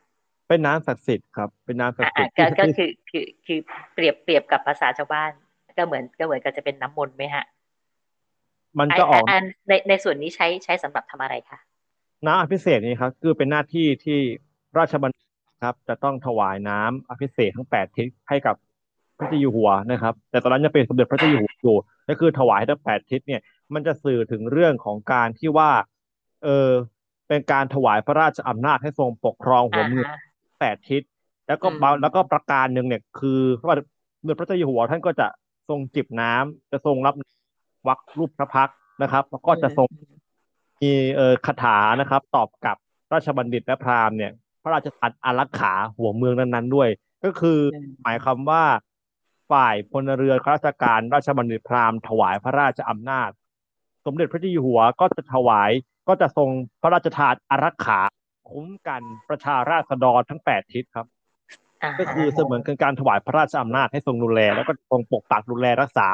[0.49, 3.59] เป็นน้ำศักดิ์สิทธิ์ครับ เป็นน้ำศักอ่าดิ์สิอ่าทธิ์ก็ที่ก็คือคือคือ
[3.95, 5.31] เปรียบเปรียบกับภาษาชาวบ้าน
[5.77, 7.45] ก็เหมือนก็เหมือนกับจะเป็นน้ำมนต์ไหมฮะ
[8.79, 11.59] มันไอจะออกอันในในส่วนนี้ใช้ใช้สำหรับทำอะไรคะ
[12.27, 14.19] น้ำอภิเษกนี่ครับ คือเป็นหน้าที่ที่
[14.79, 15.27] ราชบัณฑิต
[15.65, 18.57] ครับ จะต้องถวายน้ำอภิเษกทั้งแปดทิศให้กับ
[19.19, 21.77] พระเจ้าอยู่หัวนะครับ แต่ตอนนั้นยังเป็นสมเด็จพระเจ้าอยู่หัวอยู่
[22.09, 23.41] ก็คือถวายทั้งแปดทิศเนี่ย
[23.75, 25.71] มันจะสื่อถึงเรื่องของการที่ว่า
[26.45, 26.71] เออ
[27.29, 30.19] เป็นการถวายพระราชอำนาจให้ทรงปกครองหัวอ่าเมืองฮะ
[30.61, 31.03] แปดทิศ
[31.47, 33.77] แล้วก็อืมบางแล้วก็ประการหนึ่งเนี่ย คือว่า
[34.19, 35.27] สมเด็จพระเจ้าอยู่หัวท่านก็จะ
[35.69, 37.15] ทรงจิบน้ำจะทรงรับ
[37.89, 39.89] วักรูปพระพักตร์นะครับ แล้วก็จะทรง
[40.83, 42.77] มีเอ่อคาถานะครับ ตอบกับ
[43.13, 46.89] ราชบัณฑิตและพราหมณ์เนี่ย พระราชทานอารักขาหัวเมืองนั้น ๆ ด้วย
[47.25, 48.65] ก็คืออืมหมายความว่า
[49.51, 53.31] ฝ่ายพลเรือนข้าราชการราชบัณฑิตพราหมณ์ถวายพระราชอำนาจ
[54.05, 55.71] สมเด็จพระเจ้าอยู่หัวก็จะถวาย
[56.09, 56.49] ก็จะทรง
[56.83, 58.01] พระราชทานอารักขา
[58.51, 61.07] คุ้มกันประชาราษฎรทั้งแปดทิศครับ
[61.83, 66.09] อ่าก็คือเสมือนเป็นการถวายพระราชอำนาจให้ทรงดูแล แล้วก็ทรงปกปักดูแลรักษา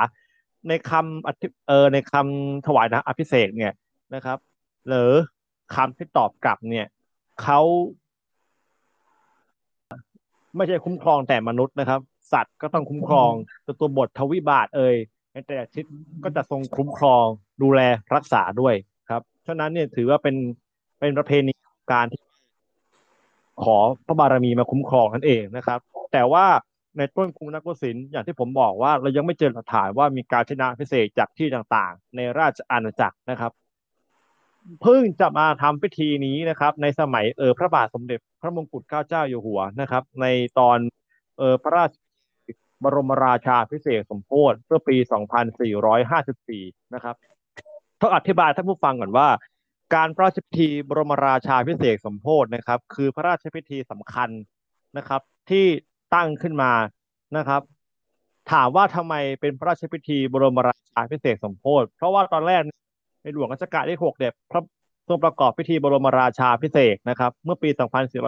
[0.68, 3.72] ในคำอธิเออในคำถวายนะอภิเษกเนี่ย
[4.14, 4.38] นะครับ
[4.88, 5.10] หรือ
[5.74, 6.86] คำที่ตอบกลับเนี่ย
[7.42, 7.60] เขา
[10.56, 12.00] ไม่ใช่คุ้มครองแต่มนุษย์นะครับ
[12.32, 13.32] สัตว์ก็ต้องคุ้มครอง
[13.66, 14.96] ตัวตัวบททวิบาทเอ่ย
[15.32, 15.84] ในแต่ละทิศ
[16.24, 17.24] ก็จะทรงคุ้มครอง
[17.62, 17.80] ดูแล
[18.14, 18.91] รักษาด้วยครับ
[19.46, 20.36] ฉะนั้นเนี่ยถือว่าเป็น
[21.00, 21.52] เป็นประเพณี
[21.92, 22.20] การที่
[23.64, 23.76] ขอ
[24.06, 25.78] พระบารมีมาคุ้มครองนั่นเองนะครับ
[26.12, 26.46] แต่ว่า
[26.98, 33.52] ในต้นกรุงนักโกสินทร์อย่างที่ผมบอกว่าเรายังไม่เจอหลักฐานว่ามีการชนะพิเศษจากที่ต่างๆ ในราชอาณาจักรนะครับ
[34.82, 40.26] เพิ่งจะมาทำพิธีนี้นะครับ ในสมัยเออพระบาทสมเด็จพระมงกุฎเกล้าเจ้าอยู่หัวนะครับ ใน
[40.58, 40.78] ตอน
[41.38, 41.90] เออพระราช
[42.82, 44.96] บรมราชาพิเศษสมโภชเมื่อปี
[46.14, 47.14] 2454 นะครับ
[48.02, 49.28] ต้องอธิบายท่านผู้ฟังก่อนว่า
[49.94, 54.30] การพระราชพิธีบรมราชาพิเศษสมโภชนะครับ คือพระราชพิธีสำคัญ
[54.96, 55.64] นะครับ ที่
[56.14, 56.72] ตั้งขึ้นมา
[57.36, 57.62] นะครับ
[58.52, 62.60] ถามว่าทำไมเป็นพระราชพิธีบรมราชาพิเศษสมโภชเพราะว่าตอนแรก
[63.22, 64.62] ในหลวงรัชกาลที่หกเนี่ยพระ
[65.08, 67.68] ทรงประกอบพิธีบรมราชาพิเศษนะครับ เมื่อปี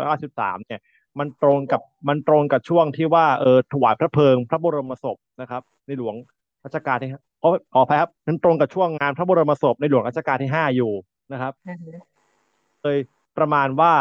[0.04, 0.80] 2493 เนี่ย
[1.18, 6.14] มันตรงกับมันตรงกับช่วงที่ว่าเออถวายพระเพลิงพระบรมศพนะครับ ในหลวง
[6.64, 7.10] รัชกาลที่
[7.46, 10.92] ขอขออภัยครับมันตรงกับช่วงงานพระบรมศพในหลวงรัชกาลที่ห้าอยู่
[11.32, 11.90] นะครับอือฮึ
[12.82, 12.98] เลย
[13.38, 13.92] ประมาณว่า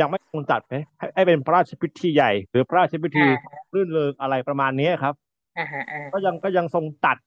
[0.00, 0.78] ยังไม่ทรงจัดให้
[1.14, 5.14] ให้เป็นพระราชพิธีใหญ่ หรือพระราชพิธีอ่ารื่นเริงอะไรประมาณนี้ครับ
[5.58, 7.18] อ่าฮะอ่าก็ยังก็ยังทรงตัด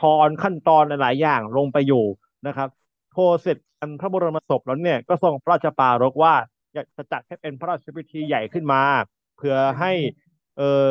[0.00, 2.04] ทอนขั้นตอนหลายๆอย่างลงไปอยู่
[2.46, 2.68] นะครับ
[3.14, 6.34] พอเสร็จอันพระบรมศพแล้วเนี่ยก็ทรงพระราชปรารภว่า
[6.74, 8.82] อยากจะจัดให้เป็นพระราชพิธีใหญ่ขึ้นมา
[9.36, 9.92] เพื่อให้
[10.56, 10.88] เอ่อ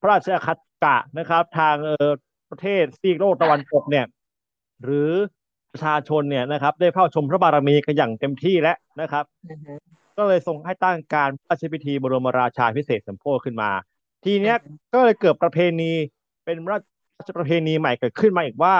[0.00, 2.08] พระราชคัตกะนะครับ ทางเออ
[2.52, 4.06] ประเทศซีกโลกตะวันตกเนี่ย
[4.84, 5.10] หรือ
[5.72, 9.24] ประชาชนเนี่ยนะครับ ได้เข้าชมพระบารมีกันอย่างเต็มที่แล้วนะครับ
[10.18, 13.70] ก็เลยทรงให้ตั้งการพระราชพิธีบรมราชาพิเศษสมโภชขึ้นมา
[14.24, 14.56] ทีเนี้ย
[14.92, 15.92] ก็เลยเกิดประเพณี
[16.44, 16.78] เป็นรา
[17.26, 18.74] ชประเพณีใหม่เกิดขึ้นมาอีกว่า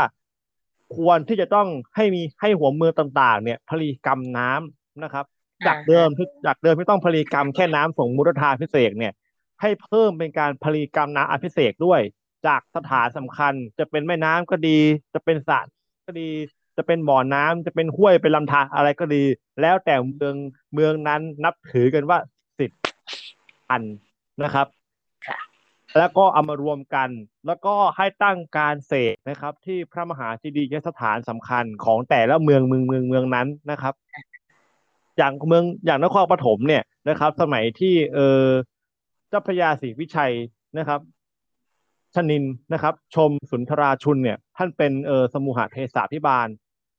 [0.96, 5.24] ควรที่จะต้องให้มีให้หัวเมืองต่าง ๆ เนี่ยผลิกรรมน้ำนะครับ
[5.66, 9.12] จากเดิมที่จากเดิมที่ต้องผลิกรรมแค่น้ำส่งมุรธาพิเศษเนี่ย
[9.60, 12.00] ให้เพิ่มเป็นการผลิกรรมน้ำอภิเษกด้วย
[12.46, 14.78] จากสถานสำคัญ จะเป็นแม่น้ำก็ดี
[15.14, 15.60] จะเป็นสระ
[16.06, 16.28] ก็ดี
[16.76, 19.24] จะเป็นบ่อน้ำจะเป็นห้วยเป็นลำธารอะไรก็ดี
[19.60, 20.36] แล้วแต่เมือง
[20.74, 22.18] เมืองนั้นนับถือกันว่า
[22.58, 22.80] สิทธิ์
[23.70, 23.82] อัน
[24.42, 24.66] นะครับ
[25.98, 27.08] แล้วก็เอามารวมกัน
[27.46, 33.94] แล้วก็ให้ตั้งการเสกนะครับ ที่พระมหาเจดีย์สถานสำคัญของแต่ละเมืองเมืองเมืองเมืองนั้นนะครับ
[35.18, 38.42] อย่างเมืองอย่างนครปฐมเนี่ยนะครับ สมัยที่เออ
[39.28, 40.34] เจ้าพระยาศรีวิชัย
[40.78, 41.00] นะครับ
[42.14, 46.48] ชนินนะครับ ชมสุนทราชุนเนี่ย ท่านเป็นเออสมุหเทศาพิบาล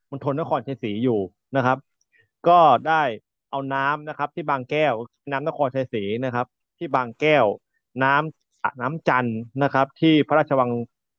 [0.10, 1.20] มณฑลนครชัยศรีอยู่
[1.56, 1.78] นะครับ
[2.48, 3.02] ก็ได้
[3.52, 4.94] เอาน้ำนะครับ ที่บางแก้ว
[5.32, 6.48] น้ำนครชัยศรีนะครับ
[6.78, 7.46] ที่บางแก้ว
[8.04, 9.30] น้ำน้ำจัน
[9.64, 10.72] นะครับ ที่พระราชวัง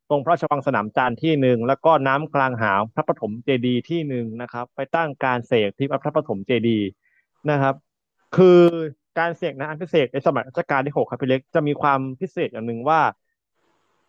[0.09, 6.89] ตรงพระราชวังสนามจันทร์ที่หนึ่งแล้วก็น้ำกลางหาวพระปฐมเจดีย์ที่หนึ่งนะครับ ไปตั้งการเสกที่พระปฐมเจดีย์
[7.51, 7.75] นะครับ
[8.37, 8.61] คือ
[9.19, 13.01] การเสกน้ำพิเศษในสมัยรัชกาลที่หกครับพี่เล็กจะมีความพิเศษอย่างหนึ่งว่า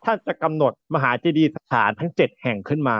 [0.06, 2.98] ท่านจะกำหนดมหาเจดีย์สถานทั้งเจ็ดแห่งขึ้นมา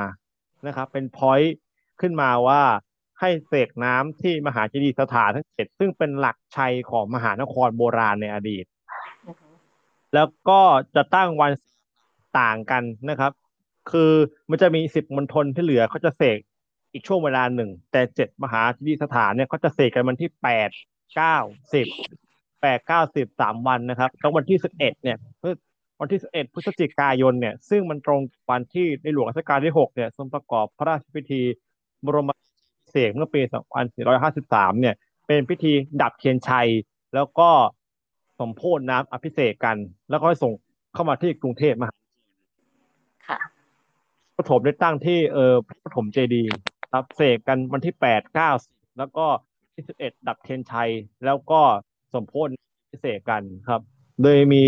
[0.66, 1.57] นะครับ เป็นพอยต์
[2.01, 2.62] ขึ้นมาว่า
[3.21, 8.64] ให้เสกน้ำที่มหาเจดีย์สถานทั้งเจ็ดซึ่งเป็นหลักชัยของมหานครโบราณในอดีต
[10.14, 10.61] แล้วก็
[10.95, 11.53] จะตั้งวัน
[12.40, 13.33] ต่างกันนะครับ
[13.90, 14.12] คือ
[14.51, 16.38] มันจะมีสิบมณฑลที่เหลือเขาจะเสก
[16.92, 20.69] อีกช่วงเวลาหนึ่ง แต่เจ็ดมหาเจดีย์สถานเนี่ยเขาจะเสกกันวันที่แปด
[21.16, 21.37] เก้า
[21.75, 21.87] สิบ
[22.61, 25.19] แปดเก้าสิบสามวันนะครับแล้ววันที่สิบเอ็ดเนี่ย
[26.00, 31.42] วันที่สิบเอ็ดพฤศจิกายนเนี่ย ซึ่งมันตรงวันที่ในหลวงรัชกาลที่หกเนี่ยทรงประกอบพระราชพิธี
[32.06, 32.30] บรม
[32.90, 33.40] เสกเมื่อปี
[34.11, 34.94] 2453 เนี่ย
[35.26, 36.68] เป็นพิธีดับเทียนชัย
[37.14, 37.48] แล้วก็
[38.38, 39.76] สมโพธน้ำอภิเษกกัน
[40.11, 40.52] แล้วก็ส่ง
[40.94, 41.94] เข้ามาที่กรุงเทพมหา
[43.28, 43.38] ค่ะ
[44.37, 46.52] ปฐมได้ตั้งที่เออพระปฐมเจดีย์
[46.92, 48.50] ครับเสกกันวันที่แปดเก้า
[48.98, 49.26] แล้วก็
[49.74, 50.90] ที่สิบเอ็ดดับเทียนชัย
[51.24, 51.61] แล้วก็
[52.14, 52.48] สมโพธ
[52.92, 53.80] พิเศษกันครับ
[54.22, 54.62] โดยมี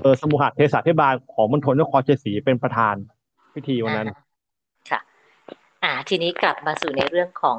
[0.00, 2.94] เออสมุหเทศาธิบาลของมณฑลนครเชียงศรีเป็นประธาน
[3.54, 4.08] พิธีวันนั้น
[5.84, 7.58] อ่า ทีนี้กลับมาสู่ในเรื่องของ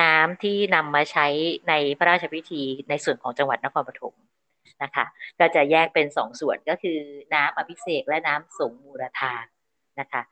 [0.00, 1.26] น้ำที่นำมาใช้
[1.68, 4.14] ในพระราชพิธีในส่วนของจังหวัดนครปฐม
[4.82, 5.04] นะคะ
[5.38, 6.98] ก็จะแยกเป็นสองส่วนก็คือ
[7.34, 9.34] น้ำอภิเษกและน้ำสงมูรธา
[10.00, 10.22] นะคะ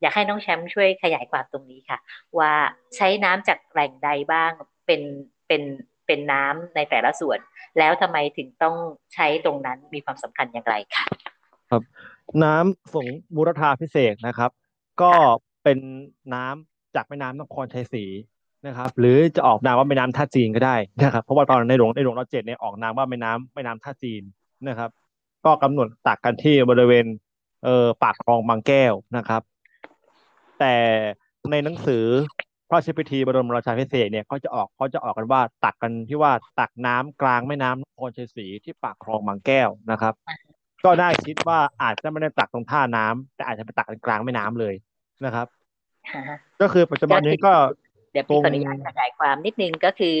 [0.00, 1.98] อยากให้น้องแชมป์ช่วยขยายความตรงนี้ค่ะ
[2.38, 2.52] ว่า
[2.96, 4.52] ใช้น้ำจากแหล่งใดบ้าง
[4.86, 5.02] เป็น
[5.48, 5.62] เป็น
[6.08, 7.38] เป็นน้ำในแต่ละส่วน
[7.78, 8.74] แล้วทำไมถึงต้อง
[9.14, 11.04] ใช้ตรงนั้นมีความสำคัญอย่างไรคะ
[11.70, 11.82] ครับ
[12.44, 14.50] น้ำสงมูรธาพิเศษนะครับ
[15.02, 15.12] ก็
[15.64, 15.78] เป็น
[16.34, 18.04] น้ำจากแม่น้ำนครชัยศรี
[18.66, 24.22] นะครับ หรือจะออกนามว่าแม่น้ำท่าจีนก็ได้นะครับ เพราะว่าตอนในหลวงในหลวงรัชเจ็ดเนี่ยออกนามว่าแม่น้ำแม่น้ำท่าจีน
[24.68, 24.90] นะครับ
[25.44, 27.06] ก็กำหนดตักกันที่บริเวณ
[27.64, 29.42] เอ่อปากคลองบางแก้วนะครับ
[30.60, 30.74] แต่
[31.50, 32.04] ในหนังสือ
[32.68, 40.14] พระราชพิธีบรมราชาภิเษกเนี่ยเขาจะออกเขาจะออกกันว่าตักกันที่ว่าตักน้ำกลางแม่น้ำนครชัยศรีที่ปากคลองบางแก้วนะครับ
[40.84, 44.74] ก็ได้คิดว่าอาจจะไม่ได้ตักตรงท่าน้ำแต่อาจจะไปตักกลางแม่น้ำเลย
[45.24, 45.46] นะครับ
[46.60, 47.52] ก็คือปัจจุบันนี้ก็
[48.12, 50.18] เดี๋ยวพี่ขออนุญาตขยายความนิดนึงก็คือ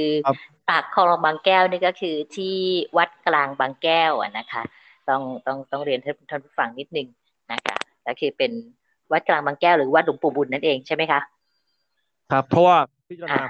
[0.70, 2.56] ปากคลองบางแก้วนี่ก็คือที่
[2.96, 4.62] วัดกลางบางแก้วอะนะคะ
[5.08, 7.08] ต้องต้องต้องเรียนท่านผู้ฟังนิดนึง
[7.52, 8.52] นะคะก็คือเป็น
[9.12, 11.20] วัดกลางบางแก้วหรือวัดหลวงปู่บุญนั่นเองใช่ไหมคะ
[12.30, 12.76] ครับ เพราะว่า
[13.08, 13.42] พิจารณา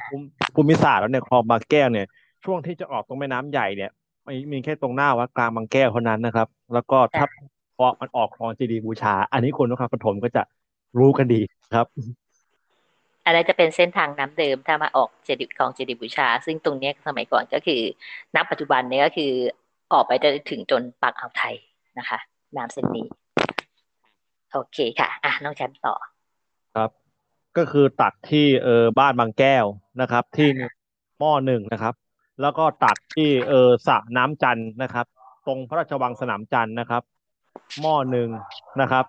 [0.55, 2.07] ภูมิศาสตร์แล้วเนี่ยคลองบางแก้วเนี่ย
[2.45, 3.91] ช่วงที่จะออกตรงแม่น้ำใหญ่เนี่ย
[4.27, 7.27] มมีแค่ตรงหน้าวัดกลางบางแก้วเท่านั้นนะครับ แล้วก็ถ้า
[7.77, 10.43] พอมันออกคลองจีดีบูชา อันนี้คนนครปฐมก็จะ
[10.99, 11.41] รู้กันดี
[11.75, 11.87] ครับ
[13.27, 17.81] อะไรจะเป็นเส้นทางน้ำเดิมถ้ามาออกเจดีย์ของเจดีย์บูชา ซึ่งตรงนี้สมัยก่อนก็คือ
[18.35, 19.33] นับปัจจุบันนี้ก็คือ
[19.93, 21.55] ออกไปจะถึงจนปากอ่าวไทย
[21.99, 22.19] นะคะ
[22.57, 23.07] น้ำเส้นนี้
[24.53, 25.95] โอเคค่ะ อะน้องแชมป์ต่อ
[26.75, 27.08] ครับ
[27.59, 29.65] ก็คือตักที่เออบ้านบางแก้ว
[30.01, 30.49] นะครับ ที่
[31.19, 31.95] หม้อหนึ่งนะครับ
[32.41, 35.07] แล้วก็ตักที่เออสระน้ำจันนะครับ
[35.47, 37.03] ตรงพระราชวังสนามจันนะครับ
[37.81, 38.29] หม้อหนึ่ง
[38.81, 39.05] นะครับ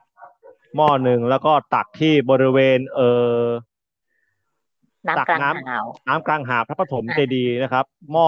[0.75, 3.01] หม้อหนึ่งแล้วก็ตักที่บริเวณ เอ
[3.35, 3.43] อ
[5.07, 8.27] น้ำกลางหาวน้ำกลางหาวพระปฐมเจดีนะครับ หม้อ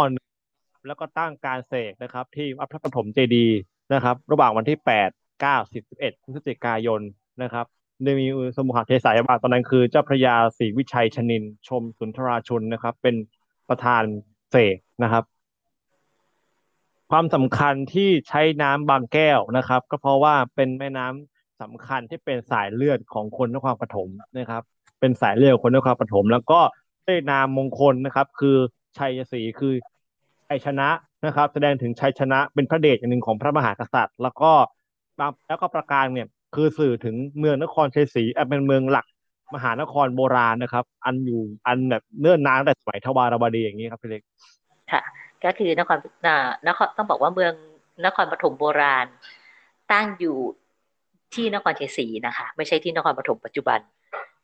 [0.88, 3.48] แล้วก็ตั้งการเสกนะครับ ที่วัดพระปฐมเจดี
[3.94, 5.10] นะครับ ระหว่างวันที่แปด
[5.42, 7.02] เก้าสิบสิบเอ็ดพฤศจิกายน
[7.42, 7.66] นะครับ
[8.04, 8.26] โดยมี
[8.58, 13.16] สมุหเทศายบาตอนนั้นคือเจ้าพระยาศรีวิชัยชนิน ชมสุนทราชนนะครับ เป็น
[13.70, 14.04] ประธาน
[14.52, 15.24] เสกนะครับ
[17.12, 24.64] ความสำคัญที่ใช้น้ำบางแก้วนะครับ ก็เพราะว่าเป็นแม่น้ำสำคัญที่เป็นสายเลือดของคนนครปฐมนะครับ
[25.00, 26.60] เป็นสายเลือดคนนครปฐมแล้วก็
[27.06, 28.58] ได้นามมงคลนะครับ คือ
[28.98, 29.74] ชัยศรีคือ
[30.48, 30.90] ชัยชนะ
[31.26, 34.52] นะครับ แสดงถึงชัยชนะเป็นพระเดชอย่างหนึ่งของพระมหากษัตริย์ แล้วก็
[35.48, 39.06] แล้วก็ประการเนี่ย คือสื่อถึงเมืองนครชัยศรีเป็นเมืองหลัก
[39.56, 44.24] มหานครโบราณนะครับ อันอยู่อันแบบเนื่อนนานแต่สมัยทวารวดีอย่างนี้ครับพี่เล็ก
[44.92, 45.02] ค่ะ
[45.44, 45.98] ก็คือนคร
[46.68, 47.54] นครต้องบอกว่าเมือง
[48.06, 49.06] นครปฐมโบราณ
[49.92, 50.38] ตั้งอยู่
[51.34, 53.80] ที่นครชัยศรีนะคะ ไม่ใช่ที่นครปฐมปัจจุบัน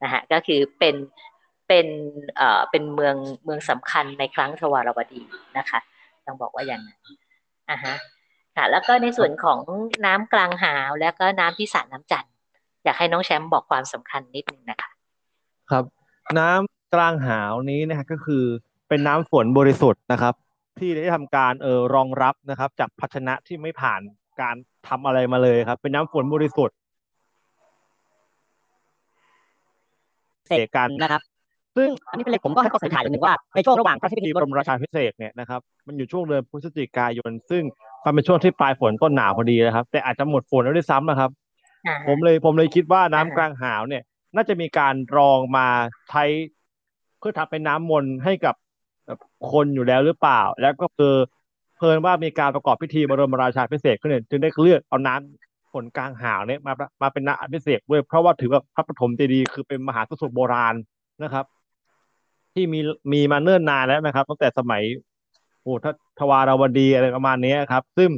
[0.03, 0.95] นะฮะก็คือเป็น
[1.67, 1.87] เป็น
[2.35, 5.21] เอ่อเป็นเมืองเมืองสำคัญในครั้งทวารวดี
[5.57, 5.79] นะคะ
[6.25, 6.99] ต้องบอกว่าอย่างนั้น
[7.71, 7.95] อะฮะ
[8.57, 9.59] ค่ะ แล้วก็ในส่วนของ
[10.05, 12.33] น้ำกลางหาวแล้วก็น้ำที่สระน้ำจันทร์
[12.83, 14.89] อยากให้น้องแชมป์บอกความสำคัญนิดนึงนะคะ
[15.71, 15.83] ครับ
[16.39, 18.43] น้ำกลางหาวนี้นะคก็คือ
[18.89, 20.33] เป็นน้ำฝนบริสุทธิ์นะครับ
[20.79, 24.01] ที่ได้ทำการเออรองรับนะครับ จากภาชนะที่ไม่ผ่าน
[24.41, 24.55] การ
[24.87, 26.75] ทำอะไรมาเลยครับ เป็นน้ำฝนบริสุทธิ์
[30.47, 31.21] เสกกันนะครับ
[31.77, 37.63] ซึ่งอันนี้เป็นเลยผมก็ให้ข้อสันนิษฐานอย่างหนึ่งว่าในช่วงระหว่างพระพิธีบรมราชาพิเศษเนี่ยนะครับมันอยู่ช่วงเดือนพฤศจิกายน ซึ่ง
[38.05, 41.29] มันเป็นช่วงที่ปลายฝนต้นหนาวพอดีนะครับ แต่อาจจะหมดฝนแล้วด้วยซ้ำนะครับ
[42.07, 44.03] ผมเลยผมเลยคิดว่าน้ำกลางหาวเนี่ย
[44.35, 45.67] น่าจะมีการรองมา
[46.09, 46.23] ใช้
[47.19, 48.55] เพื่อทำเป็นน้ำมนต์ให้กับ
[49.51, 51.13] คนอยู่แล้วหรือเปล่า แล้วก็คือ
[51.77, 60.75] เพลินว่ามีการประกอบพิธีบรมราชาพิเศษขึ้นเนี่ยจึงได้เลือกเอาน้ำฝนกลางหาวเนี่ยมามาเป็นน้ำพิเศษด้วยเพราะว่าถือว่าพระปฐมเจดีย์คือเป็นมหาสมุทรโบราณ
[61.23, 61.45] นะครับ
[62.57, 62.79] ที่มี
[63.13, 64.83] มีมาเนิ่นนานแล้วนะครับ ตั้งแต่สมัย
[65.61, 65.73] โอ้
[66.19, 68.09] ทวารวดีอะไรประมาณนี้ครับ ซึ่ง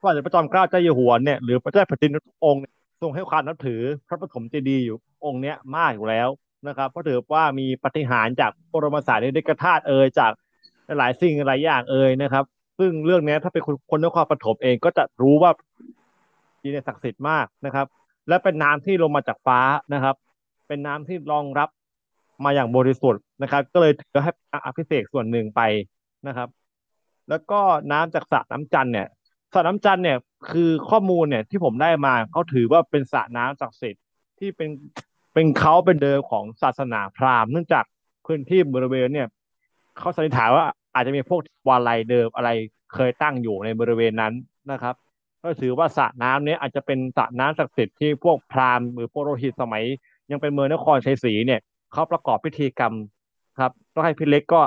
[0.00, 2.10] พระเจ้าพระจอมเกล้าเจ้าอยู่หัวเนี่ยหรือพระเจ้าแผ่นดิน
[2.44, 2.62] องค์
[3.02, 6.28] ทรงให้ความนับถือพระปฐมเจดีย์อยู่องค์เนี้ยมากอยู่แล้ว
[6.68, 10.32] นะครับเพราะถือว่ามีปฏิหารจากปรมาสารในกระธาตุเอ่ยจาก
[10.98, 12.44] หลายสิ่งหลายอย่างเอ่ยนะครับ
[12.78, 15.50] ซึ่งเรื่องนี้ถ้าเป็นคนนครปฐมเองก็จะรู้ว่า
[16.62, 17.86] ดีเนี่ยศักดิ์สิทธิ์มากนะครับ
[18.28, 19.60] และเป็นน้ำที่ลงมาจากฟ้า
[19.94, 20.16] นะครับ
[20.68, 21.68] เป็นน้ำที่รองรับ
[22.44, 24.32] มาอย่างบริสุทธิ์นะครับ ก็เลยถือให้
[24.64, 25.60] อภิเษกส่วนหนึ่งไป
[26.26, 26.48] นะครับ
[27.28, 27.60] แล้วก็
[27.92, 29.08] น้ำจากสระน้ำจันเนี่ย
[29.52, 30.18] สระน้ำจันเนี่ย
[30.50, 34.04] คือข้อมูลเนี่ยที่ผมได้มาเขาถือว่าเป็นสระน้ำศักดิ์สิทธิ์
[34.38, 34.68] ที่เป็น
[35.34, 37.84] เป็นเขาเป็นเดิมของศาสนาพราหมณ์เนื่องจาก
[38.26, 39.28] พื้นที่บริเวณเนี่ย
[39.98, 42.50] เขาสันนิษฐานว่าอาจจะมีพวกวาลัยเดิมอะไร
[42.94, 44.32] เคยตั้งอยู่ในบริเวณนั้น
[44.72, 44.94] นะครับ
[45.42, 49.84] ก็ถือว่าสระน้ำนี้อาจจะเป็นสระน้ำศักดิ์สิทธิ์ที่พวกพราหมณ์หรือโปรหิตสมัย
[50.30, 51.60] ยังเป็นเมืองนครชัยศรีเนี่ย
[51.92, 52.92] เขาประกอบพิธีกรรม
[53.60, 54.60] ครับต้องให้พี่เล็กก็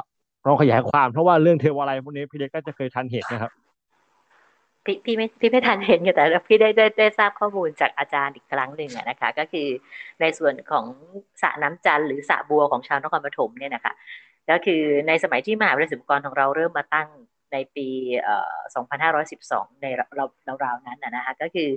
[0.46, 3.52] ลองขยายความเพราะว่าเรื่องเทวาลัยพวกนี้พี่เล็กก็จะเคยทันเห็นนะครับ
[4.86, 9.68] พี่พี่ไม่พี่ไม่ทันเห็นอยู่แต่พี่ได้ได้ได้ทราบข้อมูลจากอาจารย์อีกครั้งหนึ่งนะคะ ก็คือ
[10.22, 10.86] ในส่วนของ
[11.42, 13.94] สระน้ำจันหรือสระบัวของชาวนครปฐมเนี่ยนะคะ
[14.50, 17.10] ก็คือในสมัยที่มหาวิทยาลัยศิลปกรของเราเริ่มมาตั้ง
[17.54, 17.88] ในปี
[19.06, 21.70] 2512 ในเราราวๆนั้นนะคะก็คือ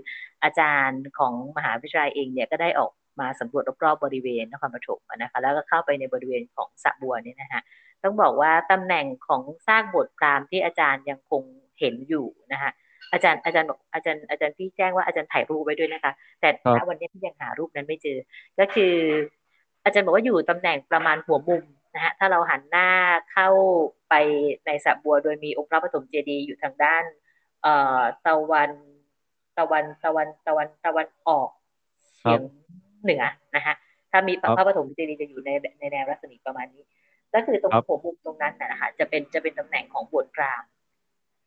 [0.44, 7.60] อาจารย์ของมหาวิทยาลัยเองเนี่ยก็ได้ออก มาสำรวจรอบๆบริเวณนครปฐมนะคะแล้วก็เข้าไปในบริเวณของสระบัวนี่นะคะ
[8.02, 11.42] ต้องบอกว่าตำแหน่งของซากบทพรามที่อาจารย์ยังคง
[11.78, 12.70] เห็นอยู่นะคะ
[13.12, 16.48] อาจารย์อาจารย์บอกอาจารย์อาจารย์พี่แจ้งว่าอาจารย์ถ่ายรูปไว้ด้วยนะคะ แต่
[16.88, 18.18] วันนี้พี่ยังหารูปนั้นไม่เจอ
[18.58, 18.94] ก็คือ
[19.84, 22.88] อาจารย์บอกว่าอยู่ตำแหน่งประมาณหัวมุมนะฮะถ้าเราหันหน้า
[23.32, 23.48] เข้า
[24.08, 24.14] ไป
[24.66, 27.04] ในสระบัว โดยมีองค์พระปฐมเจดีย์อยู่ทางด้าน
[27.62, 28.70] เอ่อตะวัน
[29.58, 31.50] ตะวันตะวันตะวันตะวันออก
[32.16, 32.42] เฉียง
[33.04, 33.22] เหนือ
[33.56, 33.74] นะฮะ
[34.12, 36.84] ถ้ามีพระปฐมเจดีย์จะอยู่ในในแนวรัศมีประมาณนี้
[37.34, 40.68] ก็คือตรงหัวมุมตรงนั้นนะคะจะเป็นจะเป็นตำแหน่งของบวชพราหมณ์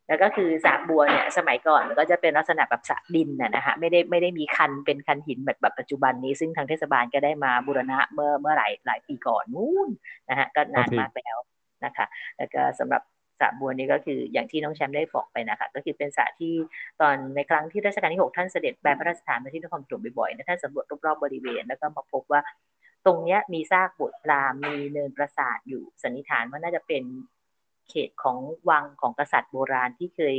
[0.08, 9.88] แล้วก็คือสระบัวเนี่ยสมัยก่อนก็จะเป็นลักษณะแบบสระดินนะฮะไม่ได้ไม่ได้มีคันเป็นคันหินแบบแบบปัจจุบันนี้ ซึ่งทางเทศบาลก็ได้มาบูรณะเมื่อเมื่อหลายหลายปีก่อนนู้น
[10.28, 11.36] นะฮะก็นานมากแล้ว
[11.84, 12.06] นะคะ
[12.38, 13.02] แล้วก็สำหรับ
[13.40, 16.54] สระบัวนี้ก็คืออย่างที่น้องแชมป์ได้บอกไปนะคะ ก็คือเป็นสระที่
[17.00, 22.40] ตอนในครั้งที่รัชกาลที่ 6 ท่านเสด็จแปลพระราชทานมาที่นครปฐมบ่อยๆนะท่านสำรวจรอบๆบริเวณ แล้วก็มาพบว่า
[23.06, 27.02] ตรงเนี้ยมีซากโบสถ์รามมีเนินปราสาทอยู่สันนิษฐานว่าน่าจะเป็น
[27.88, 28.38] เขตของ
[28.70, 30.36] วังของกษัตริย์โบราณที่เคย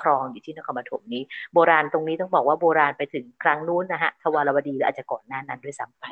[0.00, 1.22] ครองอยู่ที่นครปฐมนี้
[1.54, 6.04] โบราณตรงนี้ต้องบอกว่าโบราณไปถึงครั้งนู้นนะฮะทวารวดีหรืออาจจะก่อนหน้านั้นด้วยซ้ำไป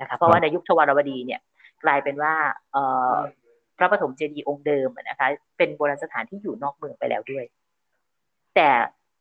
[0.00, 1.40] นะคะเพราะว่าในยุคทวารวดีเนี่ย
[1.84, 2.34] กลายเป็นว่า
[2.72, 5.28] เระปฐมเจดีย์องค์เดิมนะคะ
[5.58, 7.44] เป็นโบราณสถานที่อยู่นอกเมืองไปแล้วด้วย
[8.56, 8.70] แต่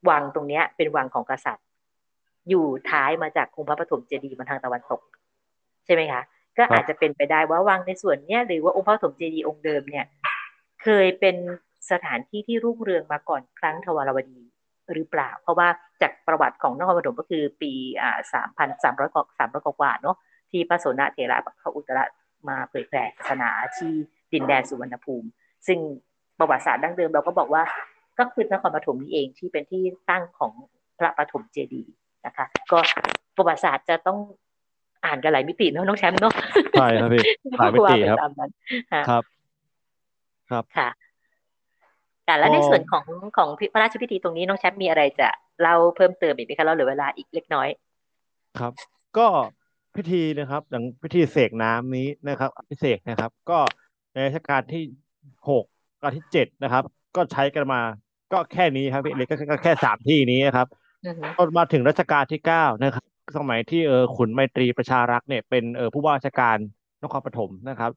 [0.09, 1.65] วังตรงนี้เป็นวังของกษัตริย์
[2.49, 5.01] อยู่ท้ายมาจากองค์พระปฐมเจดีย์มาทางตะวันตก
[5.85, 6.21] ใช่ไหมคะ
[6.57, 10.05] ก็อาจจะเป็นไปได้ว่าวังในส่วนเนี้ยหรือว่าองค์พระปฐมเจดีย์องค์เดิมเนี่ย
[10.83, 11.35] เคยเป็น
[11.91, 14.41] สถานที่ที่รุ่งเรืองมาก่อนครั้งทวารวดี
[14.93, 15.67] หรือเปล่า เพราะว่า
[16.01, 20.17] จากประวัติของนครปฐมก็คือปีอ่าสามพันสามร้อยกว่าสามร้อยกว่าเนาะ
[20.51, 22.03] ที่พระโสนเถระพระอุตระ
[22.49, 23.93] มาเผยแผ่ศาสนาที่
[24.33, 25.27] ดินแดนสุวรรณภูมิ
[25.67, 25.79] ซึ่ง
[26.39, 27.63] ประวัติศาสตร์ดั้งเดิมเราก็บอกว่า
[28.17, 30.51] ก็ก็คือนครปฐมนี่เองที่เป็นที่ตั้งของ
[30.97, 31.93] พระปฐมเจดีย์
[32.25, 32.79] นะคะ ก็
[33.37, 34.17] ประวัติศาสตร์จะต้อง
[35.05, 36.33] อ่านกันหลายมิติเนาะน้องแชมป์เนาะ
[36.79, 37.21] ใช่ครับพี่
[37.57, 38.31] หลายมิติครับ
[39.09, 39.23] ครับ
[40.49, 40.89] ครับค่ะ
[42.25, 43.05] แต่แล้วในส่วนของ
[43.37, 45.29] ของพระราชพิธีตรงนี้น้องแชมป์มีอะไรจะ
[45.61, 47.67] เล่าเพิ่มเติมอีกไหมคะเราเหลือเวลาอีกเล็กน้อย
[48.59, 48.73] ครับ
[49.17, 49.27] ก็
[49.95, 53.59] พิธีนะครับ อย่างพิธีเสกน้ำนี้นะครับพิเศษนะครับ ก็
[54.13, 54.83] ในเทศกาลที่
[55.49, 55.65] หก
[56.01, 56.83] กับที่เจ็ดนะครับ
[57.15, 57.81] ก็ใช้กันมา
[58.33, 60.67] ก็แค่นี้ครับพี่เล็กก็แค่สามที่นี้นะครับ
[61.37, 63.05] จนมาถึงรัชกาลที่เก้านะครับ
[63.37, 66.57] สมัยที่เออขุนไมตรีประชารักษ์เนี่ยเป็นเออผู้ว่าราชการ
[67.03, 67.91] นครปฐมนะครับ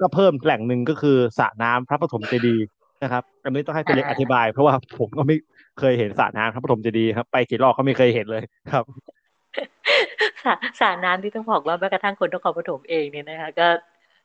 [0.00, 2.66] ก็เพิ่มแหล่งหนึ่งก็คือสระน้ำพระปฐมเจดีย์
[3.02, 5.36] นะครับอันนี้ต้องให้พี่เล็กอธิบาย เพราะว่าผมก็ไม่
[5.78, 8.42] เคยเห็นสระน้ำพระปฐมเจดีย์ครับ ไปกี่รอบก็ไม่เคยเห็นเลย
[8.72, 8.84] ครับ
[10.44, 13.68] สระสระน้ำที่ต้องบอกว่าแม้กระทั่งคนนครปฐมเองเนี่ยนะคะ ก็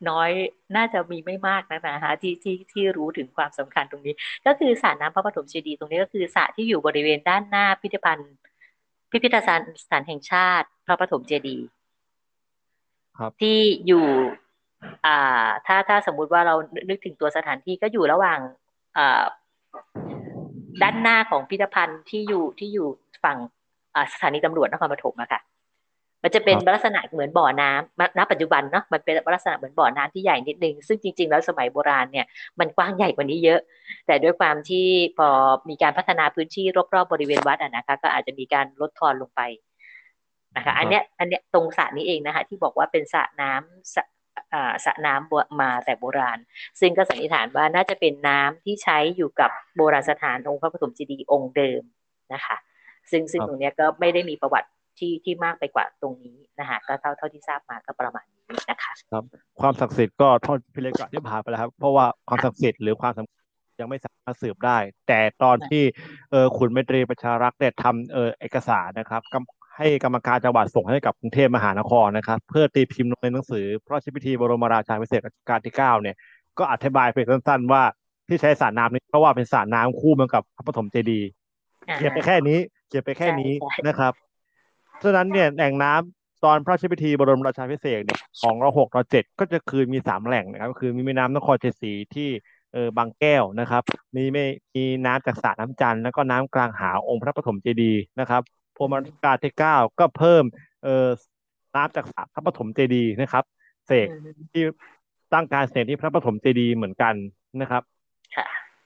[0.09, 0.29] น้อย
[0.75, 4.13] น่าจะมีไม่มากนะนะคะที่ที่ที่รู้ถึงความสำคัญตรงนี้
[4.45, 8.33] ก็คือสระน้ำพระปฐมเจดีย์ตรงนี้ก็คือสระที่อยู่บริเวณด้านหน้าพิพิธภัณฑ์
[9.11, 11.65] พิพิธภัณฑ์สถานแห่งชาติ พระปฐมเจดีย์
[13.41, 14.05] ที่อยู่
[15.05, 16.55] อ่าถ้าถ้าสมมุติว่าเรา
[16.89, 18.39] นึกถึงตัวสถานที่ก็อยู่ระหว่าง
[18.97, 19.23] อ่า
[20.81, 22.87] ด้านหน้าของพิพิธภัณฑ์ที่อยู่ที่อยู่
[23.23, 23.37] ฝั่ง
[24.13, 25.41] สถานีตำรวจนครปฐมอะค่ะ
[26.23, 32.25] มันจะเป็นลักษณะเหมือนบ่อน้ำณปัจจุบันเนาะมันเป็นลักษณะเหมือนบ่อน้ำที่ใหญ่นิดนึง ซึ่งจริง ๆ แล้วสมัยโบราณเนี่ย
[32.59, 33.59] มันกว้างใหญ่กว่านี้เยอะ
[34.07, 35.29] แต่ด้วยความที่พอ
[35.69, 36.65] มีการพัฒนาพื้นที่
[36.95, 39.41] รอบๆบริเวณวัดอะนะคะ ก็อาจจะมีการลดทอนลงไป
[40.55, 43.95] นะคะอันเนี้ยอันเนี้ยตรงสระนี้เองนะคะที่บอกว่าเป็นสระน้ำ
[44.85, 46.39] สระน้ำมาแต่โบราณ
[46.79, 51.81] ซึ่งก็สันนิษฐานว่าน่าจะเป็นน้ำที่ใช้อยู่กับโบราณสถานองค์พระปฐมเจดีย์องค์เดิม
[52.33, 52.57] นะคะ
[53.11, 54.69] ซึ่งซึ่งตรงนี้ก็ไม่ได้มีประวัติ
[54.99, 59.23] ที่ที่มากไปกว่าตรงนี้นะคะก็เท่าเท่าที่ทราบมาก็ประมาณนี้นะคะครับ
[59.59, 63.41] ความศักดิ์สิทธิ์ก็ทอดพิเรกะที่ผ่านไปแล้วครับ เพราะว่าความศักดิ์สิทธิ์หรือความสำคัญ
[63.79, 64.77] ยังไม่สามารถสืบได้
[65.07, 65.83] แต่ตอนที่
[66.31, 69.21] เออขุนเมตรีประชารักษ์เนี่ยทำเออเอกสารนะครับ
[69.77, 76.15] ให้กรรมการจังหวัดส่งให้กับกรุงเทพมหานครนะครับ เพื่อตีพิมพ์ลงในหนังสือพระราชพิธีบรมราชาภิเษกรัชกาลที่เก้าเนี่ย
[76.59, 77.83] ก็อธิบายเพียงสั้นๆ ว่า
[78.27, 81.29] ที่ใช้สระน้ำนี้เพราะว่าเป็นสระน้ำคู่มือกับพระปฐมเจดีย์
[81.95, 83.51] เขียนไปแค่นี้เขียนไปแค่นี้
[83.87, 84.13] นะครับ
[85.01, 92.29] ฉะนั้นเนี่ยแหล่งน้ำตอนพระราชพิธีบรมราชาภิเษกเนี่ยของรหกรเจ็ดก็จะคือมีสามแหล่งนะครับก็คือมีแม่น้ำนครเจสีที่
[92.73, 93.83] เออบางแก้วนะครับ
[94.15, 98.41] มีไม่มีน้ำจากสระน้ำจันทร์แล้วก็น้ำกลางหาองค์พระปฐมเจดีย์นะครับ
[98.77, 100.43] พรมรัชกาลที่เก้าก็เพิ่ม
[100.83, 101.07] เอ่อ
[101.75, 103.43] น้ำจากสระพระปฐมเจดีย์นะครับ
[103.87, 104.07] เสก
[104.51, 104.63] ที่
[105.33, 107.13] ตั้งการเสกที่พระปฐมเจดีย์เหมือนกัน
[107.61, 107.83] นะครับ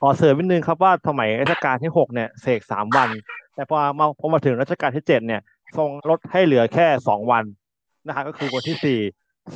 [0.00, 3.08] ขอเสริมนิดนึงครับว่าสมัยรัชกาลที่หกเนี่ยเสกสามวัน
[3.54, 5.40] แต่พอมาพอมาถึงรัชกาลที่เจ็ดเนี่ย
[5.76, 7.44] ทรงลดให้เหลือแค่สองวัน
[8.06, 9.00] นะครับก็คือวันที่สี่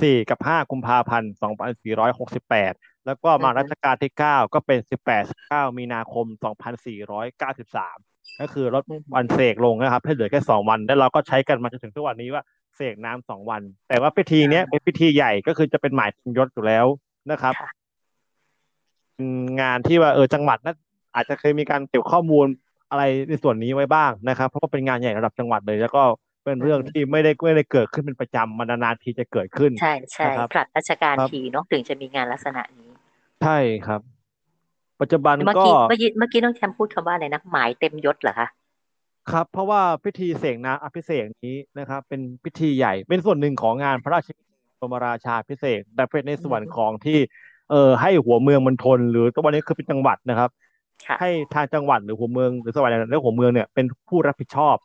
[0.00, 2.72] สี่กับห้ากุมภาพันธ์สองพันสี่ร้อยหกสิบแปด
[3.06, 7.96] แล้วก็มารัชกาลที่เก้าก็เป็นสิบแปดเก้ามีนาคมสองพันสี่ร้อยเก้าสิบสาม
[8.40, 8.82] ก็คือลด
[9.14, 12.42] วันเสกลงนะครับ ให้เหลือแค่สองวัน แล้วเราก็ใช้กันมาจนถึงทุกวันนี้ว่า
[12.76, 16.86] เสกน้ำสองวัน แต่ว่าพิธีเนี้ยเป็นพิธีใหญ่ก็คือจะเป็นหมายยศอยู่แล้ว
[17.30, 17.54] นะครับ
[19.60, 20.76] งานที่ว่าเออจังหวัดนั้น
[21.14, 22.46] อาจจะเคยมีการเก็บข้อมูล
[22.92, 26.02] อะไรในส่วนนี้ไว้บ้างนะครับ เพราะว่าเป็นงานใหญ่ระดับจังหวัดเลย แล้วก็
[26.44, 32.90] เป็นเรื่องที่ไม่ได้ไม่ได้เกิดขึ้นเป็นประจำมันนานๆทีจะเกิดขึ้น ใช่ใช่ผลัดราชการทีเนาะถึงจะมีงานลักษณะนี้
[33.42, 34.00] ใช่ครับ
[35.00, 38.48] ปัจจุบันก็เมื่อกี้เมื่อกี้น้องแชมพูดคำว่าอะไรนะหมายเต็มยศเหรอคะ
[39.32, 44.28] ครับ เพราะว่าพิธีเสกน้ำอภิเษกนี้นะครับ เป็นพิธีใหญ่เป็นส่วนหนึ่งของงานพระราช
[44.80, 47.18] บรมราชาพิเศษแต่เป็นในส่วนของที่
[47.70, 50.50] เอ่อให้หัวเมืองมณฑลหรือตัววันนี้คือเป็นจังหวัดนะครับ
[51.20, 54.76] ให้ทางจังหวัดหรือหัวเมืองหรือสวรรค์และหัวเมืองเนี่ยเป็นผู้รับผิดชอบ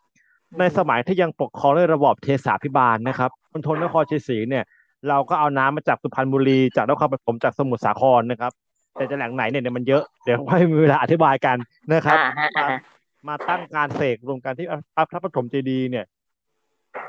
[0.58, 4.64] ในสมัยที่ยังปกครองด้วยระบอบเทสาพิบาลนะครับมณฑลนครชัยศรีเนี่ย
[5.08, 8.52] เราก็เอาน้ำมาจากสุพรรณบุรีจากนครปฐมจากสมุทรสาครนะครับ
[8.94, 11.56] แต่จะแหล่งไหนเนี่ยมันเยอะเดี๋ยวไม่มีเวลาอธิบายกัน
[11.92, 12.18] นะครับ
[13.28, 14.66] มาตั้งการเสกรวมกันที่
[15.10, 16.04] พระปฐมเจดีย์เนี่ย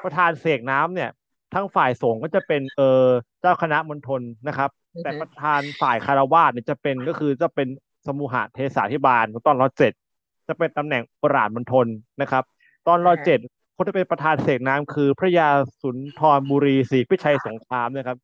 [0.04, 1.10] ประธานเสกน้ำเนี่ย
[1.54, 3.06] ทั้งฝ่ายสงฆ์ก็จะเป็นเออ
[3.42, 4.70] เจ้าคณะมณฑลนะครับ
[5.04, 7.68] แต่ประธานฝ่ายคารวาสเนี่ยจะเป็นก็คือจะเป็น
[8.08, 9.92] สมุหะเทศาธิบาลตอนร้อยเจ็ด
[10.48, 11.88] จะเป็นตำแหน่งปราดมณฑล
[12.22, 12.44] นะครับ
[12.88, 13.40] ตอนร้อยเจ็ด
[13.76, 15.50] คนที่เป็นประธานเสกน้ำคือ พระยา
[15.82, 18.18] สุนทรบุรีศรีพิชัยสงครามนะครับ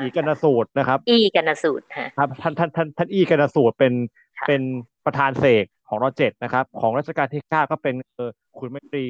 [0.00, 1.84] อีกนสูตรนะครับ อีกนสูตร
[2.18, 3.92] ครับท่านท่านท่านท่านอีกนสูตรเป็น
[4.46, 4.60] เป็น
[5.06, 9.04] ประธานเสกของรอเจ็ดนะครับ ของรัชกาลที่เก้าก็เป็นเออคุณไมตรี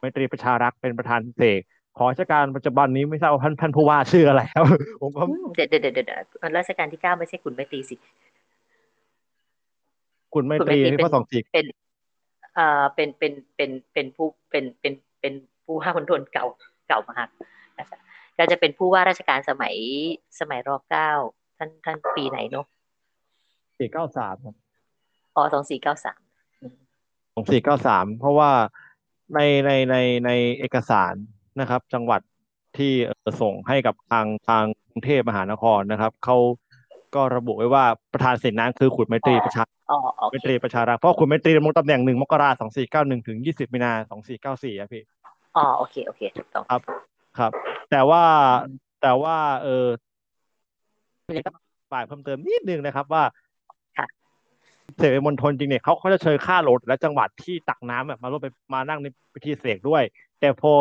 [0.00, 1.60] ไมตรีประชารักษ์เป็นประธานเสก
[1.96, 4.64] ของรัชกาลปัจจุบันนี้ไม่ทราบว่าท่านท่านผู้ว่าชื่ออะไรครับ
[5.00, 5.10] ผม
[5.58, 6.18] ก็เดี๋ยวเดี๋ยวเดี๋ย
[6.48, 7.96] วรัชกาลที่เก้าไม่ใช่คุณไมตรีสิ
[10.34, 11.66] คุณไมตรีนี่ข้อสองสี่เป็น
[12.54, 16.46] เอ่อเป็นเป็นเป็นเป็นผู้เป็นเป็นเป็นผู้ว่าคนทนเก่า
[16.88, 17.28] เก่ามาก
[17.78, 17.98] นะครับ
[18.38, 19.74] ก็จะเป็นผู้ว่าราชการสมัย
[20.40, 21.10] สมัยรอเก้า
[21.58, 22.66] ท่านท่านปีไหนเนาะ
[23.78, 24.36] สี่เก้าสาม
[25.36, 26.20] อ๋อสองสี่เก้าสาม
[27.38, 28.50] องสี่เก้าสามเพราะว่า
[29.34, 31.14] ในในในในเอกสาร
[31.60, 32.20] นะครับ จังหวัด
[32.78, 32.92] ที่
[33.40, 36.36] ส่งให้กับทางทางกรุงเทพมหานครนะครับเขา
[37.14, 39.64] ก็ระบุไว้ว่าประธานเสนาคือขุนไมตรีประชา
[40.30, 45.02] ไมตรีประชารัฐเพราะขุนไมตรีดำรงตำแหน่งหนึ่งมกราสองสี่เก้าหนึ่งถึงยี่สิบมีนาสองสี่เก้าสี่อะพี่
[45.56, 46.80] อ๋อโอเคโอเคถูกต้องครับ
[47.38, 47.52] ครับ
[47.90, 48.22] แต่ว่า
[49.02, 49.86] แต่ว่า เออ
[51.92, 53.24] ฝ่ายเพิ่มเติมนิดนึงนะครับว่า
[54.96, 60.02] เสกมณฑลจริงเนี่ยเขาเขาจะเชิญค่าโหลดและจังหวัดที่ตักน้ำแบบมาร่วมไปมานั่งในพิธีเสกด้วย
[60.40, 60.72] แต่พอ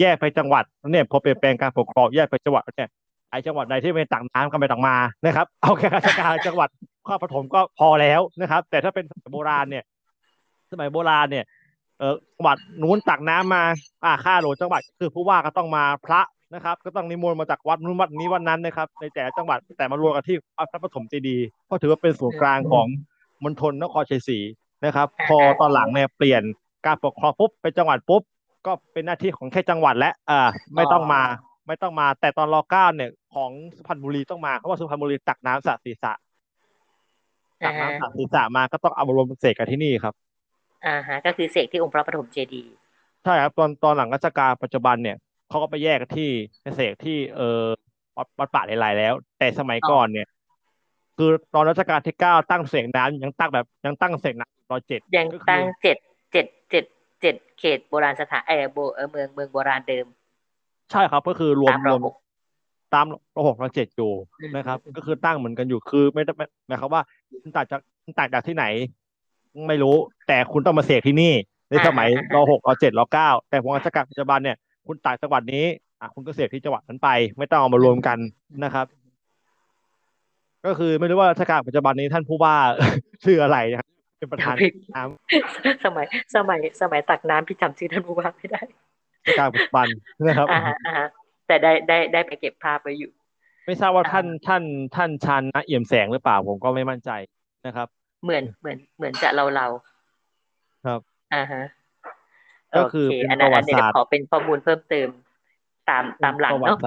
[0.00, 2.90] แยกไปจังหวัดเนี่ยพอเปลี่ยนแปลงการปกครองแยกไปจังหวัดเนี่ย
[3.30, 6.68] ไอ้จังหวัดใดที่ไม่ตักน้ำก็ไม่ตักมานะครับเอาแค่ราชการจังหวัด
[7.06, 9.84] ข้าปฐมก็พอแล้วนะครับ แต่ถ้าเป็นสมัยโบราณเนี่ย
[10.70, 11.44] สมัยโบราณเนี่ย
[11.98, 13.62] เออจังหวัดนู้นตักน้ำมา
[14.04, 16.20] อ่าค่าโหลดจังหวัดคือผู้ว่าก็ต้องมาพระ
[16.54, 20.36] นะครับ ก็ต้องนิมนต์มาจากวัดนู้นวัดนี้วันนั้นนะครับ ในแต่จังหวัดแต่มารวมกันที่
[20.70, 22.86] พระปฐมเจดีย์เพราะถือว่าเป็นศูนย์กลางของ
[23.44, 24.38] มณฑลนครชัยศรี
[24.84, 26.42] นะครับ พอตอนหลังเนี่ยเปลี่ยน
[26.86, 28.22] การปกครองปุ๊บเป็นจังหวัดปุ๊บ
[28.66, 30.40] ก็เป็นหน้าที่ของแค่จังหวัดและอ่า
[30.74, 31.22] ไม่ต้องมา
[31.66, 36.12] ไม่ต้องมาแต่ตอนรอเก้าเนี่ย ของสุพรรณบุรีต้องมาเพราะว่าสุพรรณบุรีตักน้ำสะศีสะ
[37.66, 40.14] ตักน้ำสะศีสะมาก็ต้องเอามารวมเสกกันที่นี่ครับ
[40.86, 42.74] อ่าฮะ ก็คือเสกที่องค์พระปฐมเจดีย์
[43.24, 45.16] ใช่ครับ ตอนตอนหลังรัชกาลปัจจุบันเนี่ย
[45.48, 46.30] เขาก็ไปแยกที่
[46.76, 47.62] เสกที่เออ
[48.38, 50.28] วัดป่าหลายๆแล้ว แต่สมัยก่อนเนี่ย
[51.16, 55.96] คือตอนรัชกาลที่เก้าตั้งเสียงน้ำยังตั้งแบบยังตั้งเสียงน้ำร้อยเจ็ดยังตั้งเจ็ด
[56.32, 56.84] เจ็ดเจ็ด
[57.20, 60.06] เจ็ดเขตโบราณสถานเออโบเออเมืองเมืองโบราณเดิม
[60.92, 62.00] ใช่ครับก็คือรวมรวม
[62.94, 63.06] ตาม
[63.36, 64.12] ระหกระเจ็ดอยู่
[64.56, 66.32] นะครับ ก็คือตั้งเหมือนกันอยู่คือไม่ได้
[66.66, 67.02] หมายความว่า
[67.56, 67.80] ต่างจาก
[68.18, 68.64] ต่างจากที่ไหน
[69.68, 69.96] ไม่รู้
[70.28, 71.32] แต่คุณต้องมาเสกที่นี่
[71.70, 74.56] ในสมัยรหกรเจ็ดรเก้าแต่วงราชการปัจจุบันเนี่ย
[74.86, 75.64] คุณต่างจังหวัดนี้
[76.00, 77.08] อะคุณก็เสกที่จังหวัดนั้นไป
[77.38, 78.18] ไม่ต้องเอามารวมกัน
[78.64, 78.86] นะครับ
[80.66, 82.54] ก็คือไม่รู้ว่าราชการปัจจุบันนี้ท่านผู้ว่า
[83.24, 84.54] ชื่ออะไรนะครับเป็นประธาน
[84.94, 86.06] น้ำสมัย
[86.36, 88.60] สมัยสมัยตักน้ำพี่จำชื่อท่านผู้ว่าไม่ได้
[89.26, 89.86] ราชการปัจจุบัน
[90.26, 90.48] นะครับ
[91.46, 93.12] แต่ได้ได้ได้ไปเก็บภาพไว้อยู่
[93.66, 94.62] ไม่ทราบว่าท่านท่าน
[94.96, 97.10] ท่านชันนะเอี่ยมแสงหรือเปล่าผมก็ไม่มั่นใจ
[97.66, 97.88] นะครับ
[98.24, 99.66] เหมือนเหมือนเหมือนจะเราเรา
[100.86, 101.00] ครับ
[101.34, 101.62] อ่าฮะ
[102.76, 105.08] ก็คือเป็นประวัติศาสตร์ขอเป็นข้อมูลเพิ่มเติม
[105.90, 106.78] ตามตามหลังเนาะ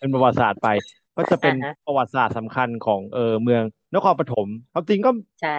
[0.00, 0.68] เป็นประวัติศาสตร์ไป
[1.16, 1.56] ก็จะเป็น
[1.86, 3.62] ประวัติศาสตร์สำคัญของเออเมือง
[3.94, 5.10] นครปฐมความจริงก็
[5.42, 5.58] ใช่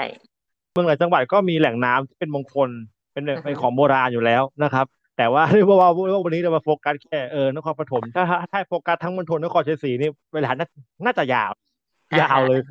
[0.73, 2.69] เมืองหลายจังหวัดก็มีแหล่งน้ำที่เป็นมงคล
[3.11, 4.85] เป็นเป็นของโบราณอยู่แล้วนะครับ
[5.17, 5.89] แต่ว่าเรียกว่า
[6.25, 10.49] วันนี้เรามาโฟกัสแค่เออนครปฐมถ้าถ้าโฟกัสทั้งมณฑลนครชัยศรีนี่เวลา
[11.05, 11.51] น่าจะยาว
[12.19, 12.61] ยาวเลย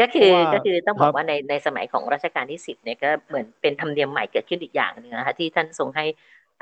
[0.00, 6.04] ก็คือก็คือต้องบอกว่าในในสมัยของรัชกาลที่สิบเนี่ยก็เหมือนเป็นธรรมเนียมใหม่เกิดขึ้นอีกอย่างหนึ่งนะคะที่ท่านทรงให้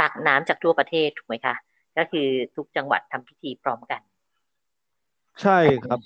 [0.01, 1.55] ตักน้ำจากทั่วประเทศถูกไหมคะ
[1.99, 4.01] ก็คือทุกจังหวัดทำพิธีพร้อมกัน
[5.43, 5.99] ใช่ครับ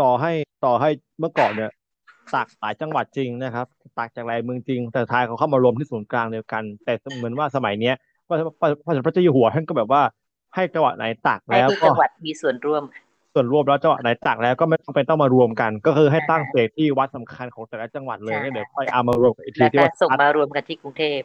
[0.00, 0.32] ต่อให้
[0.64, 0.90] ต่อให้
[1.20, 1.70] เมื่อก่อนเนี่ย
[2.34, 3.66] ตากหลายจังหวัดจริงนะครับ
[3.98, 7.94] ตากจากหลายเมืองจริง แต่ท้ายเขาเข้ามารวมที่ศูนย์กลางเดียวกัน แต่เหมือนว่าสมัยเนี้ย
[8.28, 8.68] พระพระ
[9.06, 10.02] พระเจ้าอยู่หัวท่านก็แบบว่า
[10.54, 12.82] ให้จังหวัดไหนตากแล้วก็จังหวัดมีส่วนร่วม
[13.34, 21.20] ส่วนรวมแล้วจังหวัดไหนตากแล้วก็ไม่ต้องเป็นต้องมารวมกัน ก็คือให้ตั้งเสกที่วัดสำคัญของแต่ละจังหวัดเลยเดี๋ยวค่อยเอามารวมอีกทีที่ว่าส่งมารวมกันที่กรุงเทพ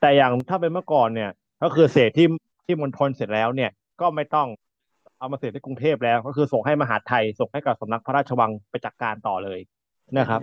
[0.00, 1.30] แต่อย่างถ้าเป็นเมื่อก่อนเนี่ย
[1.62, 2.26] ก็คือเสกที่
[2.66, 3.70] ที่มณฑลเสร็จแล้วเนี่ย
[4.00, 4.48] ก็ไม่ต้อง
[5.18, 9.60] เอามาเสร็จที่กรุงเทพแล้ว ก็คือส่งให้มหาไทยส่งให้กับสำนักพระราชวังไปจัดกการต่อเลย
[10.18, 10.40] นะครับ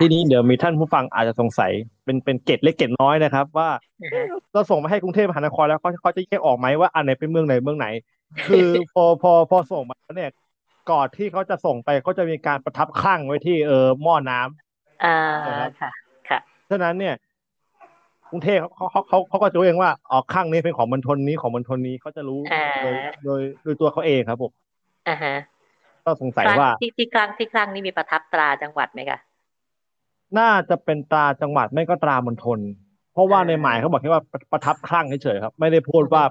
[0.00, 1.72] ที่นี้เดี๋ยวมีท่านผู้ฟังอาจจะสงสัย
[2.04, 3.68] เป็นเป็นเกตเล็กเกตน้อยนะครับ ว่า
[4.52, 7.86] เราส่งมาให้กรุงเทพมหานครแล้วเขาเขาจะแยกออกไหมว่าอันไหนเป็นเมืองไหนเมืองไหน
[8.46, 10.30] คือพอพอพอส่งมาเนี่ย
[10.90, 15.18] ก่อนที่เขาจะส่งไปเขาจะมีการประทับข้างไว้ที่เออหม้อน้ำอ่า
[15.80, 15.90] ค่ะ
[16.28, 16.38] ค่ะ
[16.70, 17.14] ฉะนั้นเนี่ย
[18.30, 22.40] กรุงเทพเขาเขาเขาเขาก็จะรู้เองว่าอ๋อข้างนี้เป็นของมณฑลนี้ของมณฑลนี้เขาจะรู้
[22.82, 24.52] โดยโดยโดยตัวเขาเองครับผม
[25.08, 25.34] อ่าฮะ
[26.04, 29.18] ก็สงสัยว่าที่ที่ครั้งที่ครั้งนี้มีประทับตราจังหวัดไหมคะ
[30.38, 32.58] น่าจะเป็นตราจังหวัดไม่ก็ตรามณฑล
[33.12, 34.22] เพราะว่าในหมายเขาบอกแค่ว่า
[34.52, 36.22] ประทับครั้งเฉยๆครับ ไม่ได้พูดว่า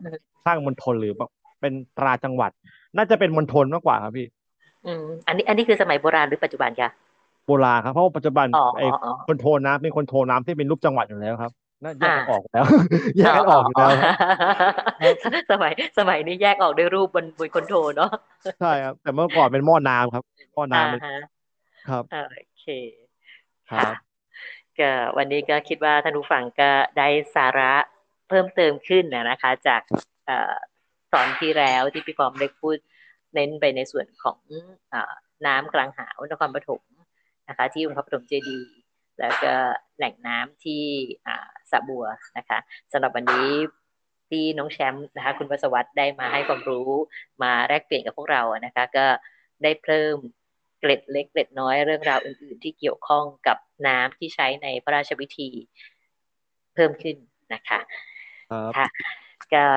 [0.44, 1.14] ครั้งมณฑลหรือ
[1.62, 2.52] เป็นตราจังหวัด
[2.98, 4.28] น่าจะเป็นมณฑลมากกว่าครับพี่
[4.86, 6.90] อืมอันนี้อันนี้คือสมัยโบราณหรือปัจจุบันคะ
[7.48, 8.48] โบราณครับเพราะปัจจุบัน
[8.78, 8.88] ไอ้
[9.28, 11.52] คนโทน้ำเป็นคนโทน้ำที่เป็นรูปจังหวัดอยู่แล้วครับ
[11.84, 12.66] น่าแยกออกแล้ว
[13.20, 13.92] แยกออกแล้ว
[15.52, 18.10] สมัยสมัยนี้แยกออกด้วยรูปบนบนคอนโทรเนาะ
[18.60, 20.24] ใช่ครับแต่เมื่อก่อนเป็นหม้อน้ำครับ
[20.54, 22.68] หม้อน้ำครับโอเค
[23.72, 23.94] ครับ
[24.80, 27.74] ก็วันนี้ก็คิดว่าท่านผู้ฟังก็ได้สาระ
[28.30, 29.82] เพิ่มเติมขึ้นนะคะ จาก
[31.14, 32.78] ตอนที่แล้วที่พี่ฟอมได้พูด
[33.34, 34.40] เน้นไปในส่วนของ
[35.48, 36.82] น้ำกลางหาวนครปฐม
[37.50, 38.60] นะคะ ที่นครปฐมเจดี
[39.20, 39.54] แล้วก็
[39.98, 40.84] แหล่งน้ำที่
[41.72, 42.06] สะบัว
[42.38, 42.60] นะคะ
[42.92, 43.50] สำหรับวันนี้
[44.30, 46.90] ที่น้องแชมป์นะคะคุณวสวัสด์ได้มาให้ความรู้
[47.44, 49.06] มาแลกเปลี่ยนกับพวกเรานะคะ ก็
[49.64, 50.16] ได้เพิ่ม
[50.82, 53.58] เกล็ดเล็กเกล็ดน้อยเรื่องราวอื่น ๆ ที่เกี่ยวข้องกับ
[53.88, 55.50] น้ำที่ใช้ในพระราชพิธี
[56.74, 57.16] เพิ่มขึ้น
[57.54, 57.80] นะคะ
[58.78, 58.88] ค่ะ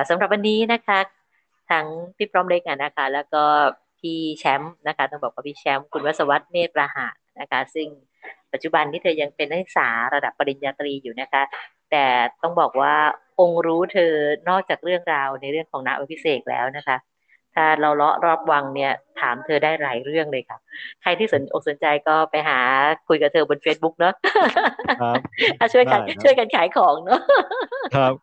[0.09, 0.99] สำหรับวันนี้นะคะ
[1.71, 1.85] ทั้ง
[2.17, 3.43] พี่พร้อมเล็กนะคะ แล้วก็
[3.99, 7.87] พี่แชมป์นะคะต้องบอกว่าพี่แชมป์คุณวสวัสดิ์เมธประหารนะคะ ซึ่ง
[8.53, 11.43] ปัจจุบันนี้เธอยังเป็นนักศึกษาระดับปริญญาตรีอยู่นะคะ
[11.91, 12.05] แต่
[12.41, 12.95] ต้องบอกว่า
[13.39, 14.13] องค์รู้เธอ
[14.49, 16.97] นอกจากเรื่องราวในเรื่องของนาอภิเษกแล้วนะคะ
[17.55, 20.57] ถ้าเราเลาะรอบวังเนี่ย ถามเธอได้หลายเรื่องเลยค่ะ
[21.01, 22.59] ใครที่สนอกสนใจก็ไปหา
[23.07, 24.13] คุยกับเธอบน Facebook เนาะ
[25.01, 25.19] ครับ
[25.73, 27.21] ช่วยกันช่วยกันขายของเนาะ
[27.95, 28.13] ครับ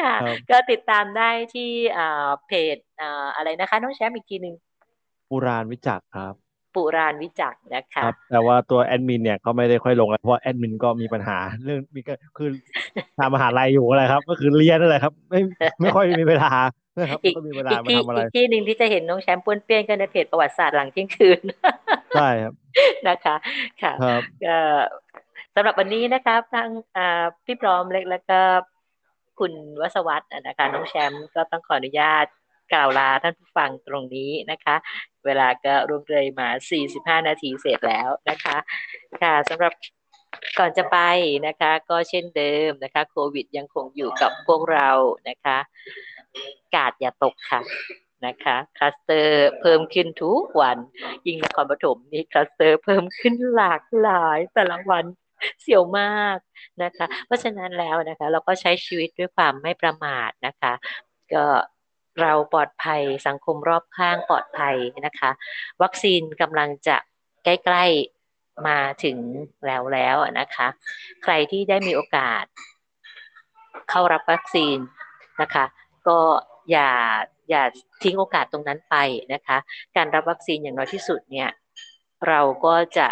[0.00, 0.14] ค่ะ
[0.50, 1.70] ก็ติดตามได้ที่
[2.46, 2.76] เพจ
[3.36, 4.54] อะไรนะคะ น้องแชมป์อีกทีหนึ่ง
[5.28, 6.34] ปุรานวิจักครับ
[6.74, 12.48] ปุรานวิจักนะคะแต่ว่าตัวแอดมินเนี่ยก็ไม่ได้ค่อยลงแล้วเพราะแอดมินก็มีปัญหาเรื่องมีก็คือ
[13.18, 15.40] ทำมหาลัยอยู่อะไรครับ ก็คือเรียนนั่นแหละครับ ไม่
[15.80, 16.52] ไม่ค่อยมีเวลา
[16.98, 21.40] นะครับอีกมีเวลามาทำอะไรอีกที่หนึ่งที่จะเห็นน้องแชมป์ป้วนเปี้ยนกันในเพจประวัติศาสตร์หลังเที่ยงคืน
[22.16, 22.54] ใช่ครับ
[23.08, 23.36] นะคะ
[23.82, 23.92] ค่ะ
[25.54, 26.68] สำหรับวันนี้นะครับทั้ง
[27.44, 28.40] พี่พร้อมเล็กแล้วก็
[29.38, 32.26] คุณวสวัสด์นะคะน้องแชมป์ก็ต้องขออนุญาต
[32.72, 34.76] กล่าวลาท่านผู้ฟังตรงนี้นะคะ
[35.26, 36.48] เวลาก็รวมเลยมา
[36.88, 38.56] 45 นาทีเสร็จแล้วนะคะ
[39.22, 39.72] ค่ะสำหรับ
[40.58, 40.98] ก่อนจะไป
[41.46, 44.88] นะคะ ก็เช่นเดิมนะคะโควิดยังคงอยู่กับพวกเรา
[45.28, 45.58] นะคะ
[46.74, 47.60] การ์ดอย่าตกค่ะ
[48.26, 50.78] นะคะคลัสเตอร์เพิ่มขึ้นทุกวัน
[51.26, 55.04] ยิ่งนครปฐมนี่คลัสเตอร์เพิ่มขึ้นหลากหลายแต่ละวัน
[55.60, 56.36] เสียวมาก
[56.82, 60.72] นะคะ เพราะฉะนั้นแล้วนะคะ เราก็ใช้ชีวิตด้วยความไม่ประมาทนะคะ
[61.34, 61.44] ก็
[62.20, 65.30] เราปลอดภัย สังคมรอบข้างปลอดภัยนะคะ
[65.82, 66.96] วัคซีนกำลังจะ
[67.44, 69.18] ใกล้ๆมาถึง
[69.66, 70.66] แล้วแล้วนะคะ
[71.22, 72.44] ใครที่ได้มีโอกาส
[73.90, 74.78] เข้ารับวัคซีน
[75.42, 75.64] นะคะ
[76.08, 76.18] ก็
[76.70, 76.90] อย่า
[77.50, 77.62] อย่า
[78.02, 78.96] ทิ้งโอกาสตรงนั้นไป
[79.32, 79.56] นะคะ
[79.96, 81.50] การรับวัคซีนอย่างน้อยที่สุดเนี่ย
[82.28, 83.08] เราก็จะ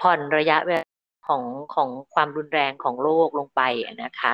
[0.00, 0.84] ผ่อนระยะเวลา
[1.28, 1.42] ของ
[1.74, 3.62] ของความรุนแรงของโรคลงไป
[4.04, 4.32] นะคะ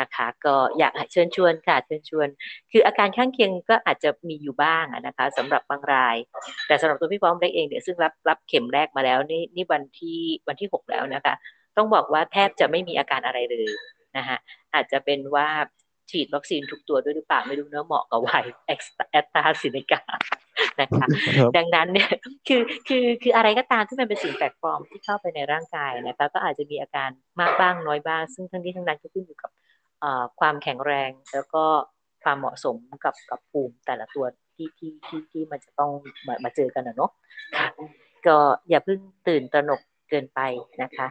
[0.00, 2.28] นะคะ ก็อยากเชิญชวนค่ะเชิญชวน
[2.72, 6.16] คืออาการข้างเคียงก็อาจจะมีอยู่บ้างนะคะสำหรับบางราย
[6.66, 11.34] แต่สำหรับตัวพี่ป้อมเล็กเองเนี่ยซึ่งรับรับเข็มแรกมาแล้วนี่นี่วันที่วันที่หกแล้วนะคะ
[11.76, 13.70] ต้องบอกว่าแทบจะไม่มีอาการอะไรเลย
[14.16, 14.36] นะคะ
[14.74, 15.48] อาจจะเป็นว่า
[16.10, 20.02] ฉีดวัคซีนทุกตัวด้วยหรือเปล่าไม่รู้เนื้อเหมาะกับวัยแอสตราซิเนกา
[20.80, 21.06] นะคะ
[21.56, 22.10] ดังนั้นเนี่ย
[22.48, 29.50] คือคือคืออะไรก็ตามที่มันเป็นสิ่งแปลกปลอมที่เข้าไปในร่างกายนะคะก็อาจจะมีอาการมากบ้างน้อยบ้าง ซึ่งทั้งนี้ทั้งนั้นก็ขึ้นอยู่กับ
[30.40, 31.64] ความแข็งแรงแล้วก็
[32.22, 34.24] ความเหมาะสมกับกับภูมิแต่ละตัว
[34.54, 35.90] ที่ที่ที่ที่มันจะต้อง
[36.26, 37.10] มามาเจอกันนะเนาะ
[38.26, 38.36] ก็
[38.68, 38.98] อย่าเพิ่ง
[39.28, 39.80] ตื่นตระหนก
[40.10, 40.40] เกินไป
[40.82, 41.06] นะคะ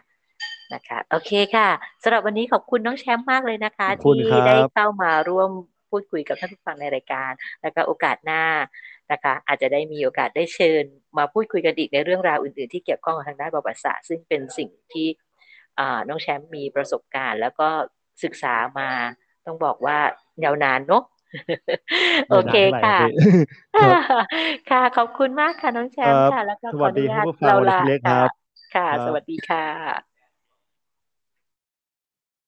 [0.73, 1.67] นะคะโอเคค่ะ
[2.03, 5.49] สำหรับวันนี้ขอบคุณน้องแชมป์มากเลยนะคะ ที่ได้เข้ามาร่วม
[5.89, 7.31] พูดคุยกับท่านผู้ฟังในรายการ
[7.61, 8.43] แล้วก็โอกาสหน้า
[9.11, 10.83] นะคะ อาจจะได้มีโอกาสได้เชิญ
[11.17, 15.07] มาพูดคุยกันอีกในเรื่องราวอื่นๆ ที่เกี่ยวข้องกับทางด้านประวัติศาสตร์ซึ่งเป็นสิ่งที่
[16.07, 17.69] น้องแชมป์มีประสบการณ์ แล้วก็
[18.23, 18.89] ศึกษามา
[19.45, 19.97] ต้องบอกว่า
[20.43, 21.01] ยาวนานเนาะ
[22.29, 22.93] โอเคค่ะ
[24.67, 28.13] ค่ะ ขอบคุณมากค่ะ น้องแชมป์ค่ะ แล้วก็ขออนุญาตเราลาค่ะ
[28.71, 30.10] ค่ะสวัสดีค่ะ